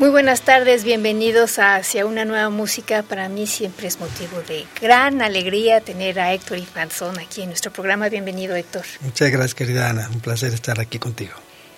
Muy 0.00 0.08
buenas 0.08 0.40
tardes, 0.40 0.82
bienvenidos 0.82 1.58
a 1.58 1.74
Hacia 1.74 2.06
una 2.06 2.24
nueva 2.24 2.48
música. 2.48 3.02
Para 3.02 3.28
mí 3.28 3.46
siempre 3.46 3.86
es 3.86 4.00
motivo 4.00 4.40
de 4.48 4.64
gran 4.80 5.20
alegría 5.20 5.82
tener 5.82 6.18
a 6.18 6.32
Héctor 6.32 6.56
Infanzón 6.56 7.18
aquí 7.18 7.42
en 7.42 7.48
nuestro 7.48 7.70
programa. 7.70 8.08
Bienvenido, 8.08 8.56
Héctor. 8.56 8.86
Muchas 9.02 9.30
gracias, 9.30 9.54
querida 9.54 9.90
Ana. 9.90 10.08
Un 10.10 10.20
placer 10.20 10.54
estar 10.54 10.80
aquí 10.80 10.98
contigo. 10.98 11.34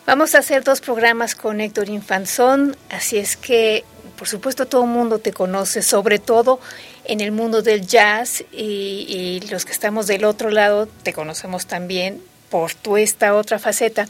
Vamos 0.06 0.36
a 0.36 0.38
hacer 0.38 0.62
dos 0.62 0.80
programas 0.80 1.34
con 1.34 1.60
Héctor 1.60 1.88
Infanzón, 1.88 2.76
así 2.90 3.18
es 3.18 3.36
que, 3.36 3.84
por 4.16 4.28
supuesto, 4.28 4.66
todo 4.66 4.84
el 4.84 4.90
mundo 4.90 5.18
te 5.18 5.32
conoce, 5.32 5.82
sobre 5.82 6.20
todo 6.20 6.60
en 7.04 7.20
el 7.20 7.32
mundo 7.32 7.60
del 7.60 7.84
jazz 7.84 8.44
y, 8.52 9.40
y 9.42 9.48
los 9.50 9.64
que 9.64 9.72
estamos 9.72 10.06
del 10.06 10.24
otro 10.26 10.50
lado 10.50 10.86
te 10.86 11.12
conocemos 11.12 11.66
también 11.66 12.22
por 12.52 12.74
tu 12.74 12.98
esta 12.98 13.34
otra 13.34 13.58
faceta. 13.58 14.06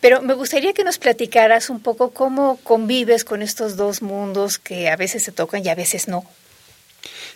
Pero 0.00 0.20
me 0.20 0.34
gustaría 0.34 0.72
que 0.72 0.82
nos 0.82 0.98
platicaras 0.98 1.70
un 1.70 1.78
poco 1.78 2.10
cómo 2.10 2.58
convives 2.64 3.24
con 3.24 3.40
estos 3.40 3.76
dos 3.76 4.02
mundos 4.02 4.58
que 4.58 4.90
a 4.90 4.96
veces 4.96 5.22
se 5.22 5.30
tocan 5.30 5.64
y 5.64 5.68
a 5.68 5.76
veces 5.76 6.08
no. 6.08 6.24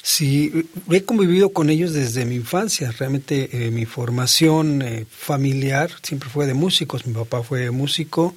Sí, 0.02 0.66
he 0.90 1.02
convivido 1.04 1.50
con 1.50 1.70
ellos 1.70 1.92
desde 1.92 2.24
mi 2.24 2.34
infancia. 2.34 2.90
Realmente 2.90 3.50
eh, 3.52 3.70
mi 3.70 3.84
formación 3.84 4.82
eh, 4.82 5.06
familiar 5.08 5.90
siempre 6.02 6.28
fue 6.28 6.46
de 6.46 6.54
músicos. 6.54 7.06
Mi 7.06 7.14
papá 7.14 7.44
fue 7.44 7.70
músico 7.70 8.34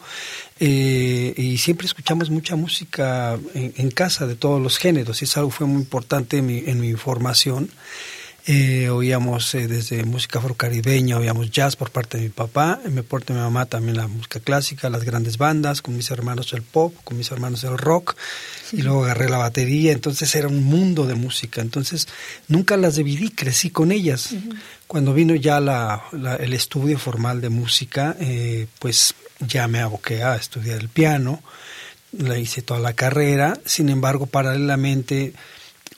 eh, 0.59 1.33
y 1.35 1.57
siempre 1.57 1.87
escuchamos 1.87 2.29
mucha 2.29 2.55
música 2.55 3.39
en, 3.55 3.89
casa 3.91 4.27
de 4.27 4.35
todos 4.35 4.61
los 4.61 4.77
géneros. 4.77 5.21
Y 5.21 5.25
es 5.25 5.37
algo 5.37 5.49
fue 5.49 5.65
muy 5.65 5.81
importante 5.81 6.37
en 6.37 6.45
mi, 6.45 6.59
en 6.67 6.79
mi 6.79 6.93
formación. 6.93 7.71
Eh, 8.47 8.89
oíamos 8.89 9.53
eh, 9.53 9.67
desde 9.67 10.03
música 10.03 10.39
afrocaribeña, 10.39 11.17
oíamos 11.17 11.51
jazz 11.51 11.75
por 11.75 11.91
parte 11.91 12.17
de 12.17 12.23
mi 12.23 12.29
papá, 12.29 12.79
me 12.89 13.03
parte 13.03 13.33
mi 13.33 13.39
mamá 13.39 13.67
también 13.67 13.97
la 13.97 14.07
música 14.07 14.39
clásica, 14.39 14.89
las 14.89 15.03
grandes 15.03 15.37
bandas, 15.37 15.83
con 15.83 15.95
mis 15.95 16.09
hermanos 16.09 16.51
el 16.53 16.63
pop, 16.63 16.95
con 17.03 17.17
mis 17.17 17.29
hermanos 17.29 17.63
el 17.63 17.77
rock, 17.77 18.15
y 18.71 18.81
luego 18.81 19.03
agarré 19.03 19.29
la 19.29 19.37
batería, 19.37 19.91
entonces 19.91 20.33
era 20.33 20.47
un 20.47 20.63
mundo 20.63 21.05
de 21.05 21.13
música, 21.13 21.61
entonces 21.61 22.07
nunca 22.47 22.77
las 22.77 22.95
dividí, 22.95 23.29
crecí 23.29 23.69
con 23.69 23.91
ellas. 23.91 24.29
Cuando 24.87 25.13
vino 25.13 25.35
ya 25.35 25.59
la, 25.59 26.01
el 26.39 26.53
estudio 26.53 26.97
formal 26.97 27.41
de 27.41 27.49
música, 27.49 28.15
eh, 28.19 28.65
pues 28.79 29.13
ya 29.39 29.67
me 29.67 29.81
aboqué 29.81 30.23
a 30.23 30.35
estudiar 30.35 30.79
el 30.79 30.89
piano, 30.89 31.43
la 32.11 32.39
hice 32.39 32.63
toda 32.63 32.79
la 32.79 32.93
carrera, 32.93 33.53
sin 33.65 33.89
embargo, 33.89 34.25
paralelamente 34.25 35.33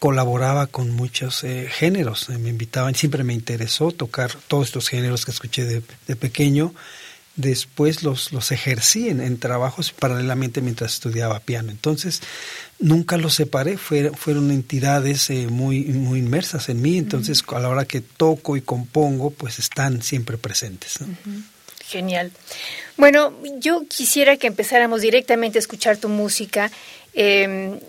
colaboraba 0.03 0.67
con 0.67 0.91
muchos 0.91 1.45
eh, 1.45 1.69
géneros, 1.71 2.27
me 2.27 2.49
invitaban, 2.49 2.93
siempre 2.93 3.23
me 3.23 3.33
interesó 3.33 3.93
tocar 3.93 4.31
todos 4.49 4.67
estos 4.67 4.89
géneros 4.89 5.23
que 5.23 5.31
escuché 5.31 5.63
de, 5.63 6.15
pequeño. 6.17 6.75
Después 7.37 8.03
los, 8.03 8.33
los 8.33 8.51
ejercí 8.51 9.07
en, 9.07 9.37
trabajos 9.39 9.93
paralelamente 9.93 10.59
mientras 10.59 10.95
estudiaba 10.95 11.39
piano. 11.39 11.71
Entonces, 11.71 12.21
nunca 12.79 13.15
los 13.15 13.35
separé, 13.35 13.77
fueron, 13.77 14.13
fueron 14.15 14.51
entidades 14.51 15.29
eh, 15.29 15.47
muy, 15.47 15.85
muy 15.85 16.19
inmersas 16.19 16.67
en 16.67 16.81
mí. 16.81 16.97
Entonces, 16.97 17.41
a 17.47 17.59
la 17.61 17.69
hora 17.69 17.85
que 17.85 18.01
toco 18.01 18.57
y 18.57 18.61
compongo, 18.61 19.29
pues 19.29 19.57
están 19.57 20.01
siempre 20.01 20.37
presentes. 20.37 20.99
Genial. 21.87 22.33
Bueno, 22.97 23.31
yo 23.59 23.85
quisiera 23.87 24.35
que 24.35 24.47
empezáramos 24.47 24.99
directamente 24.99 25.59
a 25.59 25.61
escuchar 25.61 25.95
tu 25.95 26.09
música. 26.09 26.69
Eh, 27.13 27.79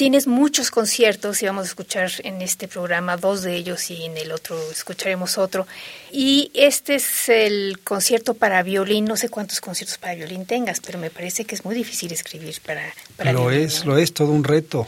Tienes 0.00 0.26
muchos 0.26 0.70
conciertos 0.70 1.42
y 1.42 1.44
vamos 1.44 1.64
a 1.64 1.66
escuchar 1.66 2.10
en 2.24 2.40
este 2.40 2.68
programa 2.68 3.18
dos 3.18 3.42
de 3.42 3.54
ellos 3.54 3.90
y 3.90 4.06
en 4.06 4.16
el 4.16 4.32
otro 4.32 4.58
escucharemos 4.72 5.36
otro. 5.36 5.66
Y 6.10 6.50
este 6.54 6.94
es 6.94 7.28
el 7.28 7.80
concierto 7.84 8.32
para 8.32 8.62
violín. 8.62 9.04
No 9.04 9.18
sé 9.18 9.28
cuántos 9.28 9.60
conciertos 9.60 9.98
para 9.98 10.14
violín 10.14 10.46
tengas, 10.46 10.80
pero 10.80 10.98
me 10.98 11.10
parece 11.10 11.44
que 11.44 11.54
es 11.54 11.66
muy 11.66 11.74
difícil 11.74 12.12
escribir 12.12 12.56
para, 12.64 12.82
para 13.18 13.34
lo 13.34 13.50
es, 13.50 13.84
lo 13.84 13.98
es 13.98 14.14
todo 14.14 14.32
un 14.32 14.42
reto. 14.42 14.86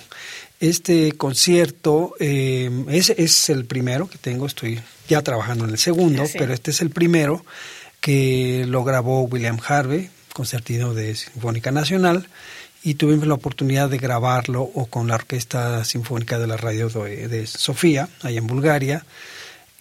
Este 0.61 1.13
concierto 1.13 2.15
eh, 2.19 2.71
es, 2.89 3.11
es 3.11 3.51
el 3.51 3.67
primero 3.67 4.09
que 4.09 4.17
tengo. 4.17 4.47
Estoy 4.47 4.81
ya 5.09 5.21
trabajando 5.21 5.67
en 5.67 5.73
el 5.73 5.79
segundo, 5.79 6.25
pero 6.39 6.55
este 6.55 6.71
es 6.71 6.81
el 6.81 6.89
primero 6.89 7.45
que 8.01 8.65
lo 8.67 8.83
grabó 8.83 9.25
William 9.25 9.59
Harvey, 9.63 10.09
concertino 10.33 10.95
de 10.95 11.15
Sinfónica 11.15 11.71
Nacional 11.71 12.27
y 12.83 12.95
tuvimos 12.95 13.27
la 13.27 13.35
oportunidad 13.35 13.89
de 13.89 13.99
grabarlo 13.99 14.63
o 14.63 14.87
con 14.87 15.09
la 15.09 15.15
Orquesta 15.15 15.85
Sinfónica 15.85 16.39
de 16.39 16.47
la 16.47 16.57
Radio 16.57 16.89
de, 16.89 17.47
Sofía, 17.47 18.09
allá 18.23 18.39
en 18.39 18.47
Bulgaria, 18.47 19.05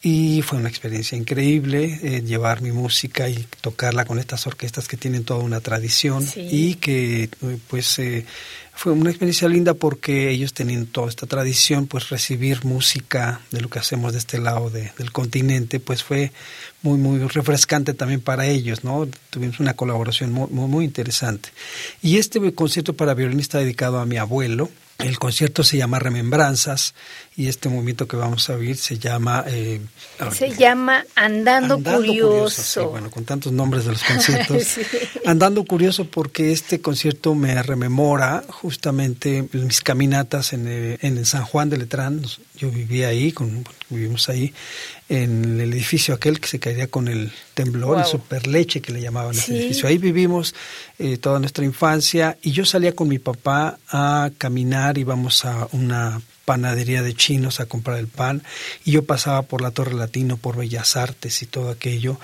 y 0.04 0.42
fue 0.42 0.58
una 0.58 0.70
experiencia 0.70 1.16
increíble 1.16 2.00
eh, 2.02 2.22
llevar 2.24 2.62
mi 2.62 2.72
música 2.72 3.30
y 3.30 3.46
tocarla 3.62 4.06
con 4.06 4.18
estas 4.18 4.48
orquestas 4.48 4.88
que 4.88 4.98
tienen 4.98 5.24
toda 5.24 5.44
una 5.44 5.62
tradición 5.62 6.28
y 6.36 6.76
que 6.76 7.30
pues 7.68 8.00
eh, 8.00 8.26
fue 8.74 8.94
una 8.94 9.12
experiencia 9.12 9.48
linda 9.48 9.76
porque 9.76 10.32
ellos 10.32 10.56
tenían 10.56 10.88
toda 10.88 11.08
esta 11.08 11.28
tradición, 11.28 11.86
pues 11.86 12.10
recibir 12.10 12.66
música 12.66 13.42
de 13.52 13.62
lo 13.62 13.70
que 13.70 13.78
hacemos 13.78 14.14
de 14.14 14.18
este 14.18 14.40
lado 14.40 14.72
del 14.72 15.12
continente, 15.12 15.80
pues 15.80 16.04
fue 16.04 16.32
muy, 16.82 16.98
muy 16.98 17.20
refrescante 17.20 17.94
también 17.94 18.22
para 18.22 18.48
ellos, 18.48 18.84
¿no? 18.84 19.08
Tuvimos 19.30 19.60
una 19.60 19.76
colaboración 19.76 20.32
muy, 20.32 20.48
muy, 20.50 20.86
interesante. 20.86 21.50
Y 22.02 22.18
este 22.18 22.40
concierto 22.56 22.96
para 22.96 23.14
violín 23.14 23.40
está 23.40 23.60
dedicado 23.60 24.00
a 24.00 24.08
mi 24.08 24.18
abuelo, 24.18 24.72
el 24.98 25.20
concierto 25.20 25.64
se 25.64 25.78
llama 25.78 26.00
Remembranzas 26.00 26.94
y 27.34 27.48
este 27.48 27.70
movimiento 27.70 28.08
que 28.08 28.18
vamos 28.18 28.50
a 28.50 28.56
oír 28.56 28.76
se 28.76 29.00
llama... 29.00 29.46
Eh, 29.48 29.80
se 30.34 30.50
llama 30.50 31.06
Andando, 31.16 31.82
Curioso. 31.82 32.90
bueno, 32.90 33.10
con 33.10 33.24
tantos 33.24 33.54
nombres 33.54 33.86
de 33.86 33.94
los 33.94 34.04
conciertos. 34.08 34.78
Andando 35.26 35.64
Curioso 35.64 36.06
porque 36.06 36.52
este 36.52 36.82
concierto 36.82 37.34
me 37.34 37.64
rememora 37.64 38.44
justamente 38.50 39.48
mis 39.54 39.80
caminatas 39.80 40.52
en, 40.52 40.68
eh, 40.68 40.98
en 41.02 41.26
San 41.26 41.46
Juan 41.46 41.70
de 41.70 41.78
Letrán. 41.78 42.22
Yo 42.58 42.70
vivía 42.70 43.08
ahí, 43.08 43.32
con, 43.32 43.66
vivimos 43.90 44.28
ahí, 44.28 44.54
en 45.08 45.60
el 45.62 45.72
edificio 45.74 46.14
aquel 46.14 46.40
que 46.40 46.50
se 46.50 46.60
caería 46.60 46.88
con 46.88 47.08
el 47.08 47.32
temblor, 47.54 48.00
el 48.00 48.06
superleche 48.06 48.82
que 48.82 48.92
le 48.92 49.02
llamaban 49.02 49.36
ese 49.36 49.56
edificio. 49.56 49.88
Ahí 49.88 49.98
vivimos 49.98 50.54
eh, 51.00 51.18
toda 51.18 51.40
nuestra 51.40 51.64
infancia 51.64 52.38
y 52.42 52.52
yo 52.52 52.66
salía 52.66 52.94
con 52.94 53.08
mi 53.08 53.20
papá 53.20 53.80
a 53.90 54.32
caminar, 54.38 54.98
íbamos 54.98 55.46
a 55.46 55.70
una 55.72 56.22
panadería 56.52 57.02
de 57.02 57.14
chinos 57.14 57.62
a 57.62 57.66
comprar 57.66 57.98
el 57.98 58.10
pan 58.10 58.44
y 58.84 58.92
yo 58.92 59.06
pasaba 59.06 59.44
por 59.44 59.62
la 59.62 59.72
Torre 59.72 59.94
Latino, 59.94 60.36
por 60.36 60.58
Bellas 60.58 60.98
Artes 60.98 61.42
y 61.44 61.46
todo 61.46 61.70
aquello 61.70 62.20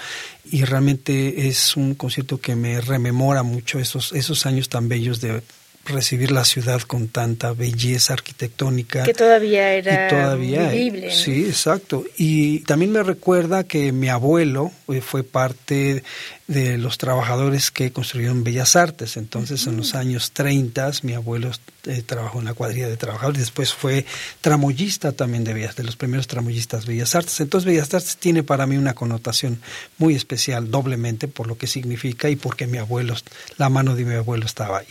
y 0.52 0.66
realmente 0.66 1.48
es 1.48 1.78
un 1.78 1.96
concierto 1.96 2.42
que 2.42 2.58
me 2.58 2.82
rememora 2.82 3.44
mucho 3.44 3.80
esos, 3.80 4.12
esos 4.12 4.46
años 4.46 4.68
tan 4.68 4.90
bellos 4.90 5.22
de 5.22 5.44
recibir 5.86 6.32
la 6.32 6.44
ciudad 6.44 6.82
con 6.82 7.08
tanta 7.08 7.54
belleza 7.54 8.12
arquitectónica. 8.12 9.04
Que 9.04 9.14
todavía 9.14 9.72
era 9.72 10.10
todavía, 10.10 10.72
vivible. 10.72 11.12
Sí, 11.12 11.46
exacto. 11.46 12.04
Y 12.18 12.60
también 12.66 12.92
me 12.92 13.04
recuerda 13.04 13.64
que 13.64 13.94
mi 13.94 14.10
abuelo 14.10 14.74
eh, 14.90 15.00
fue 15.00 15.24
parte 15.24 16.04
de 16.48 16.78
los 16.78 16.98
trabajadores 16.98 17.72
que 17.72 17.92
construyeron 17.92 18.44
Bellas 18.44 18.78
Artes. 18.78 19.18
Entonces, 19.18 19.68
en 19.68 19.76
los 19.76 19.96
años 19.96 20.32
30, 20.32 20.92
mi 21.04 21.14
abuelo 21.14 21.52
eh, 21.86 22.02
trabajó 22.06 22.40
en 22.40 22.46
la 22.46 22.54
cuadrilla 22.54 22.88
de 22.88 22.96
trabajadores, 22.96 23.40
después 23.40 23.74
fue 23.74 24.06
tramoyista 24.40 25.12
también 25.12 25.44
de 25.44 25.54
Bellas, 25.54 25.76
de 25.76 25.84
los 25.84 25.98
primeros 25.98 26.28
tramoyistas 26.28 26.86
de 26.86 26.94
Bellas 26.94 27.16
Artes. 27.16 27.42
Entonces, 27.42 27.66
Bellas 27.66 27.94
Artes 27.94 28.16
tiene 28.18 28.44
para 28.44 28.66
mí 28.66 28.78
una 28.78 28.94
connotación 28.94 29.60
muy 29.98 30.16
especial, 30.16 30.72
doblemente 30.72 31.28
por 31.28 31.48
lo 31.48 31.58
que 31.58 31.68
significa 31.68 32.30
y 32.30 32.38
porque 32.38 32.66
mi 32.66 32.78
abuelo, 32.78 33.16
la 33.58 33.68
mano 33.70 33.96
de 33.96 34.06
mi 34.06 34.16
abuelo 34.16 34.46
estaba 34.46 34.80
ahí. 34.80 34.88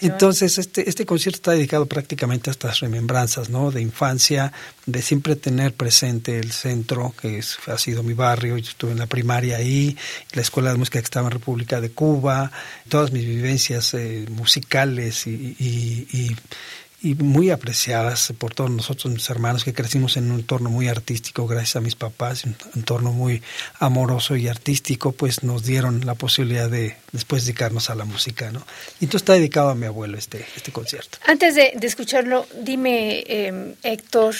Entonces, 0.00 0.56
este, 0.56 0.88
este 0.88 1.04
concierto 1.04 1.36
está 1.36 1.50
dedicado 1.52 1.84
prácticamente 1.84 2.48
a 2.48 2.52
estas 2.52 2.80
remembranzas, 2.80 3.50
¿no? 3.50 3.70
De 3.70 3.82
infancia, 3.82 4.52
de 4.86 5.02
siempre 5.02 5.36
tener 5.36 5.72
presente 5.74 6.38
el 6.38 6.52
centro, 6.52 7.14
que 7.20 7.38
es, 7.38 7.58
ha 7.66 7.78
sido 7.78 8.02
mi 8.02 8.12
barrio, 8.12 8.58
yo 8.58 8.68
estuve 8.68 8.92
en 8.92 8.98
la 8.98 9.06
primaria 9.06 9.56
ahí, 9.56 9.96
la 10.32 10.42
escuela 10.42 10.72
de 10.72 10.78
música 10.78 10.98
que 10.98 11.04
estaba 11.04 11.28
en 11.28 11.32
República 11.32 11.80
de 11.80 11.90
Cuba, 11.90 12.50
todas 12.88 13.12
mis 13.12 13.24
vivencias 13.24 13.94
eh, 13.94 14.26
musicales 14.30 15.26
y, 15.26 16.36
muy 17.18 17.50
apreciadas 17.50 18.32
por 18.38 18.54
todos 18.54 18.70
nosotros, 18.70 19.12
mis 19.12 19.28
hermanos, 19.28 19.62
que 19.62 19.74
crecimos 19.74 20.16
en 20.16 20.30
un 20.30 20.38
entorno 20.38 20.70
muy 20.70 20.88
artístico, 20.88 21.46
gracias 21.46 21.76
a 21.76 21.80
mis 21.82 21.96
papás, 21.96 22.44
un 22.44 22.56
entorno 22.74 23.12
muy 23.12 23.42
amoroso 23.78 24.36
y 24.36 24.48
artístico, 24.48 25.12
pues 25.12 25.42
nos 25.42 25.64
dieron 25.64 26.06
la 26.06 26.14
posibilidad 26.14 26.70
de 26.70 26.96
después 27.12 27.44
dedicarnos 27.44 27.90
a 27.90 27.94
la 27.94 28.06
música, 28.06 28.50
¿no? 28.52 28.60
Y 29.00 29.04
entonces 29.04 29.20
está 29.20 29.34
dedicado 29.34 29.68
a 29.68 29.74
mi 29.74 29.84
abuelo 29.84 30.16
este, 30.16 30.46
este 30.56 30.72
concierto. 30.72 31.18
Antes 31.26 31.54
de, 31.54 31.74
escucharlo, 31.82 32.46
dime, 32.62 33.22
em, 33.26 33.74
Héctor, 33.82 34.34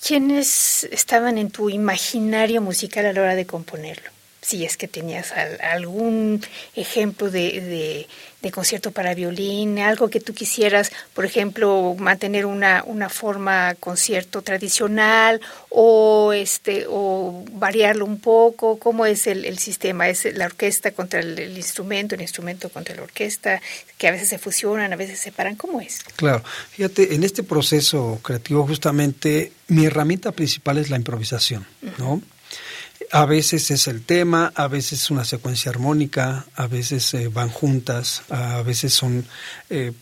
¿quiénes 0.00 0.84
estaban 0.84 1.38
en 1.38 1.50
tu 1.50 1.70
imaginario 1.70 2.62
musical 2.62 3.06
a 3.06 3.12
la 3.12 3.20
hora 3.20 3.34
de 3.34 3.46
componerlo? 3.46 4.11
Si 4.42 4.64
es 4.64 4.76
que 4.76 4.88
tenías 4.88 5.32
algún 5.32 6.44
ejemplo 6.74 7.30
de, 7.30 8.08
de, 8.40 8.50
concierto 8.50 8.90
para 8.90 9.14
violín, 9.14 9.78
algo 9.78 10.10
que 10.10 10.18
tú 10.18 10.34
quisieras, 10.34 10.90
por 11.14 11.24
ejemplo, 11.24 11.94
mantener 11.96 12.44
una, 12.44 12.82
una 12.84 13.08
forma 13.08 13.76
concierto 13.76 14.42
tradicional 14.42 15.40
o 15.70 16.32
este 16.32 16.86
o 16.88 17.44
variarlo 17.52 18.04
un 18.04 18.18
poco, 18.18 18.80
¿cómo 18.80 19.06
es 19.06 19.28
el, 19.28 19.44
el 19.44 19.58
sistema? 19.58 20.08
¿Es 20.08 20.24
la 20.34 20.46
orquesta 20.46 20.90
contra 20.90 21.20
el, 21.20 21.38
el, 21.38 21.56
instrumento, 21.56 22.16
el 22.16 22.22
instrumento 22.22 22.68
contra 22.68 22.96
la 22.96 23.02
orquesta, 23.02 23.62
que 23.96 24.08
a 24.08 24.10
veces 24.10 24.28
se 24.28 24.38
fusionan, 24.38 24.92
a 24.92 24.96
veces 24.96 25.18
se 25.18 25.24
separan? 25.26 25.54
¿Cómo 25.54 25.80
es? 25.80 26.00
Claro, 26.16 26.42
fíjate, 26.70 27.14
en 27.14 27.22
este 27.22 27.44
proceso 27.44 28.18
creativo 28.24 28.66
justamente 28.66 29.52
mi 29.68 29.86
herramienta 29.86 30.32
principal 30.32 30.78
es 30.78 30.90
la 30.90 30.96
improvisación, 30.96 31.64
¿no? 31.96 32.20
A 33.12 33.26
veces 33.26 33.70
es 33.70 33.88
el 33.88 34.02
tema, 34.02 34.52
a 34.54 34.68
veces 34.68 35.02
es 35.02 35.10
una 35.10 35.26
secuencia 35.26 35.70
armónica, 35.70 36.46
a 36.54 36.66
veces 36.66 37.12
eh, 37.12 37.28
van 37.28 37.50
juntas, 37.50 38.22
a 38.30 38.62
veces 38.62 38.94
son 38.94 39.26
eh, 39.68 39.92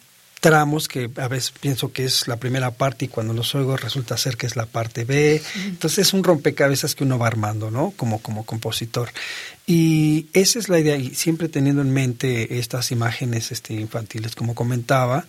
tramos 0.40 0.88
que 0.88 1.10
a 1.16 1.28
veces 1.28 1.52
pienso 1.58 1.92
que 1.92 2.04
es 2.04 2.26
la 2.26 2.36
primera 2.36 2.70
parte 2.70 3.04
y 3.04 3.08
cuando 3.08 3.34
los 3.34 3.54
oigo 3.54 3.76
resulta 3.76 4.16
ser 4.16 4.36
que 4.36 4.46
es 4.46 4.56
la 4.56 4.66
parte 4.66 5.04
B. 5.04 5.42
Entonces 5.66 6.06
es 6.06 6.14
un 6.14 6.24
rompecabezas 6.24 6.94
que 6.94 7.04
uno 7.04 7.18
va 7.18 7.26
armando, 7.26 7.70
¿no? 7.70 7.92
Como, 7.96 8.20
como 8.20 8.46
compositor. 8.46 9.10
Y 9.66 10.28
esa 10.32 10.58
es 10.58 10.68
la 10.68 10.78
idea, 10.78 10.96
y 10.96 11.14
siempre 11.14 11.48
teniendo 11.48 11.82
en 11.82 11.92
mente 11.92 12.58
estas 12.58 12.90
imágenes 12.90 13.52
este, 13.52 13.74
infantiles, 13.74 14.34
como 14.34 14.54
comentaba, 14.54 15.26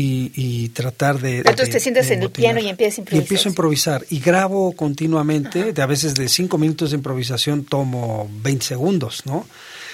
y, 0.00 0.68
tratar 0.70 1.20
de... 1.20 1.38
Entonces 1.38 1.70
te 1.70 1.80
sientas 1.80 2.10
en 2.10 2.22
el 2.22 2.30
piano 2.30 2.60
y 2.60 2.68
empiezas 2.68 2.98
a 2.98 3.00
improvisar. 3.00 3.20
Y 3.20 3.24
empiezo 3.24 3.48
a 3.48 3.50
improvisar 3.50 4.04
y 4.10 4.20
grabo 4.20 4.72
continuamente, 4.72 5.72
de 5.72 5.82
a 5.82 5.86
veces 5.86 6.14
de 6.14 6.28
cinco 6.28 6.58
minutos 6.58 6.90
de 6.90 6.96
improvisación 6.96 7.64
tomo 7.64 8.30
20 8.42 8.64
segundos, 8.64 9.22
¿no? 9.26 9.46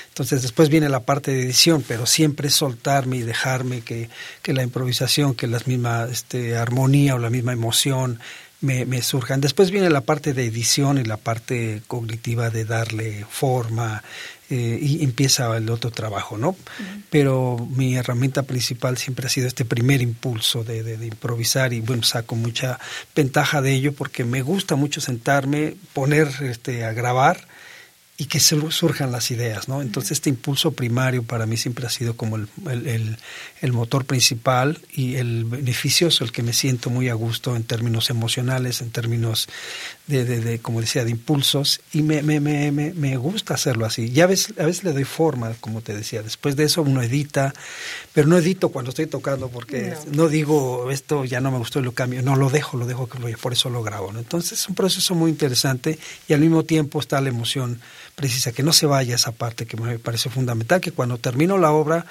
Entonces 0.08 0.42
después 0.42 0.68
viene 0.68 0.88
la 0.88 1.00
parte 1.00 1.32
de 1.32 1.42
edición, 1.42 1.84
pero 1.86 2.06
siempre 2.06 2.48
soltarme 2.48 3.16
y 3.16 3.22
dejarme 3.22 3.80
que, 3.80 4.08
que 4.42 4.52
la 4.52 4.62
improvisación, 4.62 5.34
que 5.34 5.48
la 5.48 5.60
misma 5.66 6.06
este, 6.10 6.56
armonía 6.56 7.16
o 7.16 7.18
la 7.18 7.30
misma 7.30 7.52
emoción 7.52 8.20
me, 8.60 8.86
me, 8.86 9.02
surjan. 9.02 9.40
Después 9.40 9.72
viene 9.72 9.90
la 9.90 10.02
parte 10.02 10.32
de 10.32 10.44
edición 10.44 10.98
y 10.98 11.04
la 11.04 11.16
parte 11.16 11.82
cognitiva 11.88 12.50
de 12.50 12.64
darle 12.64 13.26
forma, 13.28 14.04
eh, 14.50 14.78
y 14.80 15.02
empieza 15.02 15.56
el 15.56 15.70
otro 15.70 15.90
trabajo, 15.90 16.36
¿no? 16.36 16.54
Pero 17.10 17.66
mi 17.74 17.96
herramienta 17.96 18.42
principal 18.42 18.98
siempre 18.98 19.26
ha 19.26 19.30
sido 19.30 19.46
este 19.46 19.64
primer 19.64 20.02
impulso 20.02 20.64
de, 20.64 20.82
de, 20.82 21.06
improvisar 21.06 21.72
y 21.72 21.80
bueno, 21.80 22.02
saco 22.02 22.36
mucha 22.36 22.78
ventaja 23.16 23.62
de 23.62 23.72
ello 23.72 23.92
porque 23.92 24.24
me 24.24 24.42
gusta 24.42 24.76
mucho 24.76 25.00
sentarme, 25.00 25.76
poner 25.94 26.28
este, 26.42 26.84
a 26.84 26.92
grabar 26.92 27.46
y 28.16 28.26
que 28.26 28.38
surjan 28.38 29.10
las 29.10 29.32
ideas, 29.32 29.66
¿no? 29.68 29.82
Entonces 29.82 30.12
este 30.12 30.30
impulso 30.30 30.70
primario 30.70 31.24
para 31.24 31.46
mí 31.46 31.56
siempre 31.56 31.84
ha 31.84 31.90
sido 31.90 32.16
como 32.16 32.36
el, 32.36 32.48
el, 32.70 33.18
el, 33.60 33.72
motor 33.72 34.04
principal 34.04 34.80
y 34.92 35.16
el 35.16 35.44
beneficioso, 35.44 36.22
el 36.22 36.30
que 36.30 36.44
me 36.44 36.52
siento 36.52 36.90
muy 36.90 37.08
a 37.08 37.14
gusto 37.14 37.56
en 37.56 37.64
términos 37.64 38.10
emocionales, 38.10 38.82
en 38.82 38.90
términos 38.90 39.48
de, 40.06 40.24
de, 40.24 40.40
de 40.40 40.60
como 40.60 40.80
decía, 40.80 41.04
de 41.04 41.10
impulsos 41.10 41.80
y 41.92 42.02
me, 42.02 42.22
me, 42.22 42.38
me, 42.38 42.70
me, 42.70 43.16
gusta 43.16 43.54
hacerlo 43.54 43.84
así. 43.84 44.12
Y 44.14 44.20
a 44.20 44.28
veces, 44.28 44.54
a 44.60 44.64
veces 44.64 44.84
le 44.84 44.92
doy 44.92 45.04
forma, 45.04 45.52
como 45.58 45.80
te 45.80 45.92
decía, 45.92 46.22
después 46.22 46.54
de 46.54 46.64
eso 46.64 46.82
uno 46.82 47.02
edita, 47.02 47.52
pero 48.12 48.28
no 48.28 48.38
edito 48.38 48.68
cuando 48.68 48.90
estoy 48.90 49.08
tocando 49.08 49.48
porque 49.48 49.94
no, 50.12 50.28
digo 50.28 50.92
esto 50.92 51.24
ya 51.24 51.40
no 51.40 51.50
me 51.50 51.58
gustó 51.58 51.80
y 51.80 51.82
lo 51.82 51.92
cambio, 51.92 52.22
no, 52.22 52.36
lo 52.36 52.48
dejo, 52.48 52.76
lo 52.76 52.86
dejo, 52.86 53.08
por 53.40 53.52
eso 53.52 53.70
lo 53.70 53.82
grabo, 53.82 54.12
¿no? 54.12 54.20
Entonces 54.20 54.60
es 54.60 54.68
un 54.68 54.76
proceso 54.76 55.16
muy 55.16 55.32
interesante 55.32 55.98
y 56.28 56.32
al 56.32 56.40
mismo 56.40 56.62
tiempo 56.62 57.00
está 57.00 57.20
la 57.20 57.30
emoción 57.30 57.80
precisa, 58.14 58.52
que 58.52 58.62
no 58.62 58.72
se 58.72 58.86
vaya 58.86 59.14
esa 59.14 59.32
parte 59.32 59.66
que 59.66 59.76
me 59.76 59.98
parece 59.98 60.30
fundamental, 60.30 60.80
que 60.80 60.92
cuando 60.92 61.18
termino 61.18 61.58
la 61.58 61.72
obra 61.72 62.06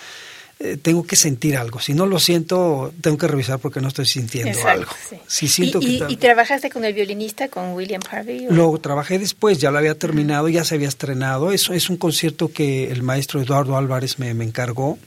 eh, 0.59 0.77
tengo 0.77 1.03
que 1.03 1.15
sentir 1.15 1.57
algo. 1.57 1.79
Si 1.79 1.94
no 1.94 2.05
lo 2.05 2.19
siento, 2.19 2.94
tengo 3.01 3.17
que 3.17 3.27
revisar 3.27 3.59
porque 3.59 3.81
no 3.81 3.88
estoy 3.88 4.05
sintiendo 4.05 4.65
algo. 4.67 4.91
Si 5.27 5.47
siento 5.47 5.79
¿Y, 5.81 6.03
y, 6.07 6.17
trabajaste 6.17 6.69
con 6.69 6.85
el 6.85 6.94
violinista, 6.94 7.50
con 7.50 7.73
William 7.73 8.01
Harvey? 8.09 8.47
Lo 8.50 8.77
trabajé 8.77 9.17
después, 9.17 9.57
ya 9.57 9.71
lo 9.71 9.79
había 9.79 9.97
terminado, 9.97 10.47
ya 10.50 10.63
se 10.63 10.75
había 10.75 10.88
estrenado. 10.88 11.51
Eso 11.51 11.73
es 11.73 11.89
un 11.89 11.97
concierto 11.97 12.51
que 12.51 12.91
el 12.91 13.01
maestro 13.01 13.41
Eduardo 13.41 13.75
Álvarez 13.75 14.19
me, 14.19 14.29
encargó 14.29 15.00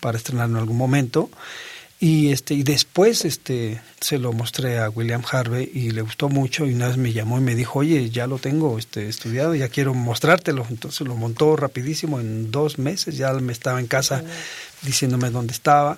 para 0.00 0.16
estrenar 0.16 0.48
en 0.48 0.56
algún 0.56 0.78
momento. 0.78 1.30
Y 2.04 2.32
este 2.32 2.52
y 2.52 2.64
después 2.64 3.24
este 3.24 3.80
se 3.98 4.18
lo 4.18 4.34
mostré 4.34 4.78
a 4.78 4.90
William 4.90 5.22
Harvey 5.32 5.70
y 5.72 5.90
le 5.90 6.02
gustó 6.02 6.28
mucho 6.28 6.66
y 6.66 6.74
una 6.74 6.88
vez 6.88 6.98
me 6.98 7.14
llamó 7.14 7.38
y 7.38 7.40
me 7.40 7.54
dijo, 7.54 7.78
"Oye, 7.78 8.10
ya 8.10 8.26
lo 8.26 8.36
tengo 8.38 8.78
este 8.78 9.08
estudiado, 9.08 9.54
ya 9.54 9.70
quiero 9.70 9.94
mostrártelo." 9.94 10.66
Entonces 10.68 11.00
lo 11.06 11.16
montó 11.16 11.56
rapidísimo 11.56 12.20
en 12.20 12.50
dos 12.50 12.78
meses, 12.78 13.16
ya 13.16 13.32
me 13.32 13.54
estaba 13.54 13.80
en 13.80 13.86
casa 13.86 14.22
diciéndome 14.82 15.30
dónde 15.30 15.54
estaba, 15.54 15.96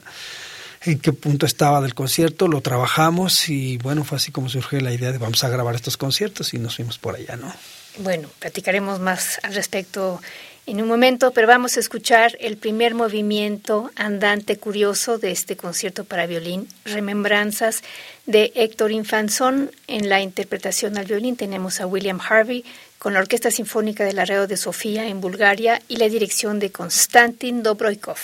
en 0.85 1.01
qué 1.01 1.13
punto 1.13 1.45
estaba 1.45 1.81
del 1.81 1.95
concierto, 1.95 2.47
lo 2.47 2.61
trabajamos 2.61 3.49
y 3.49 3.79
bueno, 3.79 4.05
fue 4.05 4.19
así 4.19 4.31
como 4.31 4.49
surgió 4.49 4.81
la 4.81 4.93
idea 4.93 5.11
de 5.11 5.19
vamos 5.19 5.43
a 5.43 5.49
grabar 5.49 5.75
estos 5.75 5.97
conciertos 5.97 6.55
y 6.55 6.59
nos 6.59 6.77
fuimos 6.77 6.99
por 6.99 7.17
allá, 7.17 7.35
¿no? 7.35 7.53
Bueno, 7.99 8.29
platicaremos 8.39 9.01
más 9.01 9.41
al 9.43 9.55
respecto 9.55 10.21
en 10.67 10.83
un 10.83 10.89
momento, 10.89 11.31
pero 11.31 11.47
vamos 11.47 11.77
a 11.77 11.81
escuchar 11.81 12.37
el 12.41 12.57
primer 12.57 12.95
movimiento 12.95 13.91
andante 13.95 14.57
curioso 14.57 15.17
de 15.17 15.31
este 15.31 15.57
concierto 15.57 16.05
para 16.05 16.27
violín, 16.27 16.69
Remembranzas 16.85 17.83
de 18.27 18.53
Héctor 18.57 18.91
Infanzón. 18.91 19.71
En 19.87 20.09
la 20.09 20.21
interpretación 20.21 20.99
al 20.99 21.07
violín 21.07 21.37
tenemos 21.37 21.81
a 21.81 21.87
William 21.87 22.21
Harvey 22.21 22.65
con 22.99 23.15
la 23.15 23.21
Orquesta 23.21 23.53
Sinfónica 23.53 24.05
del 24.05 24.19
Arreo 24.19 24.49
de 24.49 24.57
Sofía 24.57 25.07
en 25.07 25.21
Bulgaria 25.21 25.81
y 25.87 25.99
la 25.99 26.09
dirección 26.09 26.59
de 26.59 26.73
Konstantin 26.73 27.63
Dobroikov. 27.63 28.19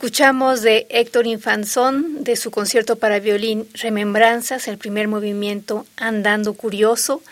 Escuchamos 0.00 0.62
de 0.62 0.86
Héctor 0.88 1.26
Infanzón, 1.26 2.24
de 2.24 2.34
su 2.34 2.50
concierto 2.50 2.96
para 2.96 3.20
violín 3.20 3.68
Remembranzas, 3.74 4.66
el 4.66 4.78
primer 4.78 5.08
movimiento 5.08 5.86
Andando 5.98 6.54
Curioso, 6.54 7.22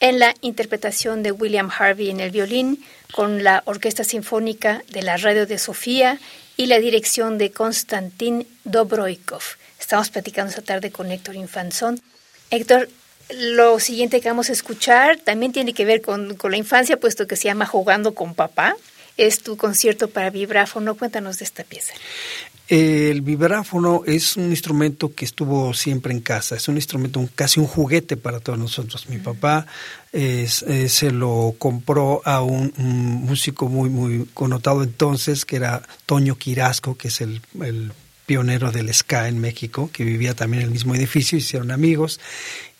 en 0.00 0.18
la 0.18 0.34
interpretación 0.40 1.22
de 1.22 1.30
William 1.30 1.70
Harvey 1.70 2.10
en 2.10 2.18
el 2.18 2.32
violín, 2.32 2.84
con 3.12 3.44
la 3.44 3.62
Orquesta 3.64 4.02
Sinfónica 4.02 4.82
de 4.90 5.02
la 5.02 5.18
Radio 5.18 5.46
de 5.46 5.56
Sofía 5.56 6.18
y 6.56 6.66
la 6.66 6.80
dirección 6.80 7.38
de 7.38 7.52
Konstantin 7.52 8.44
Dobroikov. 8.64 9.42
Estamos 9.78 10.10
platicando 10.10 10.50
esta 10.50 10.62
tarde 10.62 10.90
con 10.90 11.12
Héctor 11.12 11.36
Infanzón. 11.36 12.00
Héctor, 12.50 12.88
lo 13.30 13.78
siguiente 13.78 14.20
que 14.20 14.28
vamos 14.28 14.50
a 14.50 14.52
escuchar 14.52 15.16
también 15.18 15.52
tiene 15.52 15.74
que 15.74 15.84
ver 15.84 16.02
con, 16.02 16.34
con 16.34 16.50
la 16.50 16.56
infancia, 16.56 16.98
puesto 16.98 17.28
que 17.28 17.36
se 17.36 17.44
llama 17.44 17.66
Jugando 17.66 18.16
con 18.16 18.34
Papá 18.34 18.74
es 19.16 19.40
tu 19.40 19.56
concierto 19.56 20.08
para 20.08 20.30
vibráfono. 20.30 20.94
Cuéntanos 20.94 21.38
de 21.38 21.44
esta 21.44 21.64
pieza. 21.64 21.92
El 22.68 23.20
vibráfono 23.20 24.02
es 24.06 24.36
un 24.36 24.50
instrumento 24.50 25.14
que 25.14 25.24
estuvo 25.24 25.72
siempre 25.72 26.12
en 26.12 26.20
casa, 26.20 26.56
es 26.56 26.66
un 26.66 26.74
instrumento 26.74 27.26
casi 27.36 27.60
un 27.60 27.68
juguete 27.68 28.16
para 28.16 28.40
todos 28.40 28.58
nosotros. 28.58 29.08
Mi 29.08 29.18
papá 29.18 29.66
eh, 30.12 30.48
se 30.48 31.12
lo 31.12 31.54
compró 31.58 32.22
a 32.24 32.42
un, 32.42 32.72
músico 32.76 33.68
muy 33.68 33.88
muy 33.88 34.26
connotado 34.34 34.82
entonces, 34.82 35.44
que 35.44 35.56
era 35.56 35.82
Toño 36.06 36.36
Quirasco, 36.38 36.96
que 36.96 37.06
es 37.08 37.20
el, 37.20 37.40
el 37.62 37.92
pionero 38.26 38.72
del 38.72 38.92
ska 38.92 39.28
en 39.28 39.38
México, 39.38 39.88
que 39.92 40.02
vivía 40.02 40.34
también 40.34 40.62
en 40.62 40.66
el 40.66 40.72
mismo 40.72 40.96
edificio, 40.96 41.38
hicieron 41.38 41.70
amigos 41.70 42.18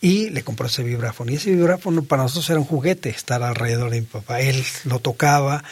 y 0.00 0.30
le 0.30 0.42
compró 0.42 0.66
ese 0.66 0.82
vibráfono. 0.82 1.30
Y 1.30 1.36
ese 1.36 1.50
vibráfono 1.50 2.02
para 2.02 2.24
nosotros 2.24 2.50
era 2.50 2.58
un 2.58 2.66
juguete, 2.66 3.08
estar 3.08 3.42
alrededor 3.42 3.90
de 3.90 4.00
mi 4.00 4.06
papá. 4.06 4.40
Él 4.40 4.62
lo 4.84 4.98
tocaba 4.98 5.64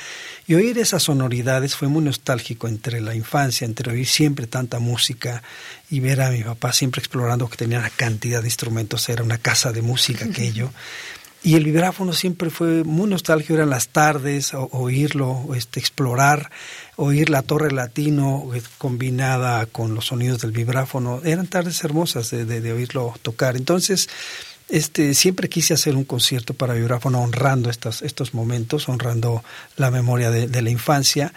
y 0.46 0.54
oír 0.54 0.78
esas 0.78 1.02
sonoridades 1.02 1.74
fue 1.74 1.88
muy 1.88 2.04
nostálgico 2.04 2.68
entre 2.68 3.00
la 3.00 3.14
infancia, 3.14 3.64
entre 3.64 3.92
oír 3.92 4.06
siempre 4.06 4.46
tanta 4.46 4.78
música 4.78 5.42
y 5.90 6.00
ver 6.00 6.20
a 6.20 6.30
mi 6.30 6.42
papá 6.42 6.72
siempre 6.72 7.00
explorando 7.00 7.48
que 7.48 7.56
tenía 7.56 7.78
una 7.78 7.90
cantidad 7.90 8.40
de 8.40 8.48
instrumentos, 8.48 9.08
era 9.08 9.22
una 9.22 9.38
casa 9.38 9.72
de 9.72 9.82
música 9.82 10.24
aquello. 10.30 10.70
Y 11.44 11.56
el 11.56 11.64
vibráfono 11.64 12.14
siempre 12.14 12.48
fue 12.48 12.84
muy 12.84 13.06
nostálgico, 13.06 13.52
eran 13.52 13.68
las 13.68 13.88
tardes, 13.88 14.52
oírlo, 14.54 15.54
este, 15.54 15.78
explorar, 15.78 16.50
oír 16.96 17.28
la 17.28 17.42
torre 17.42 17.70
latino 17.70 18.48
eh, 18.54 18.62
combinada 18.78 19.66
con 19.66 19.94
los 19.94 20.06
sonidos 20.06 20.40
del 20.40 20.52
vibráfono. 20.52 21.20
Eran 21.22 21.46
tardes 21.46 21.84
hermosas 21.84 22.30
de, 22.30 22.46
de, 22.46 22.72
oírlo 22.72 23.14
tocar. 23.20 23.58
Entonces, 23.58 24.08
este, 24.68 25.14
siempre 25.14 25.48
quise 25.48 25.74
hacer 25.74 25.96
un 25.96 26.04
concierto 26.04 26.54
para 26.54 26.74
vibráfono 26.74 27.20
honrando 27.20 27.70
estos, 27.70 28.02
estos 28.02 28.34
momentos, 28.34 28.88
honrando 28.88 29.44
la 29.76 29.90
memoria 29.90 30.30
de, 30.30 30.48
de 30.48 30.62
la 30.62 30.70
infancia. 30.70 31.32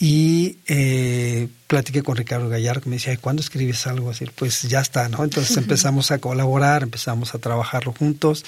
Y 0.00 0.58
eh, 0.66 1.48
platiqué 1.68 2.02
con 2.02 2.16
Ricardo 2.16 2.48
Gallardo, 2.48 2.80
que 2.82 2.90
me 2.90 2.96
decía, 2.96 3.16
¿cuándo 3.16 3.42
escribes 3.42 3.86
algo 3.86 4.10
así? 4.10 4.26
Pues 4.34 4.62
ya 4.62 4.80
está, 4.80 5.08
¿no? 5.08 5.22
Entonces 5.22 5.56
empezamos 5.58 6.10
a 6.10 6.18
colaborar, 6.18 6.82
empezamos 6.82 7.34
a 7.34 7.38
trabajarlo 7.38 7.92
juntos 7.92 8.44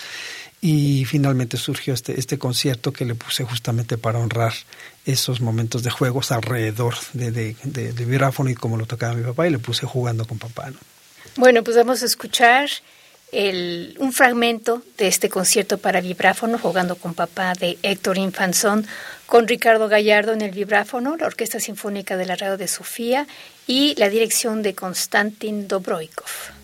y 0.60 1.04
finalmente 1.04 1.56
surgió 1.56 1.94
este, 1.94 2.18
este 2.18 2.38
concierto 2.38 2.92
que 2.92 3.04
le 3.04 3.14
puse 3.14 3.44
justamente 3.44 3.96
para 3.96 4.18
honrar 4.18 4.54
esos 5.04 5.40
momentos 5.40 5.82
de 5.82 5.90
juegos 5.90 6.32
alrededor 6.32 6.94
de, 7.12 7.30
de, 7.30 7.56
de, 7.62 7.92
de 7.92 8.04
vibráfono 8.04 8.50
y 8.50 8.54
como 8.54 8.76
lo 8.76 8.86
tocaba 8.86 9.14
mi 9.14 9.22
papá 9.22 9.46
y 9.46 9.50
le 9.50 9.58
puse 9.58 9.86
jugando 9.86 10.26
con 10.26 10.38
papá. 10.38 10.70
¿no? 10.70 10.78
Bueno, 11.36 11.62
pues 11.62 11.76
vamos 11.76 12.02
a 12.02 12.06
escuchar 12.06 12.68
el, 13.32 13.96
un 13.98 14.12
fragmento 14.12 14.82
de 14.98 15.08
este 15.08 15.28
concierto 15.28 15.78
para 15.78 16.00
vibráfono 16.00 16.58
jugando 16.58 16.96
con 16.96 17.14
papá 17.14 17.52
de 17.54 17.78
Héctor 17.82 18.18
Infanzón 18.18 18.86
con 19.26 19.48
Ricardo 19.48 19.88
Gallardo 19.88 20.32
en 20.32 20.42
el 20.42 20.52
vibráfono, 20.52 21.16
la 21.16 21.26
Orquesta 21.26 21.58
Sinfónica 21.58 22.16
de 22.16 22.26
la 22.26 22.36
Radio 22.36 22.56
de 22.56 22.68
Sofía 22.68 23.26
y 23.66 23.94
la 23.98 24.08
dirección 24.08 24.62
de 24.62 24.74
Konstantin 24.74 25.66
Dobroikov. 25.66 26.55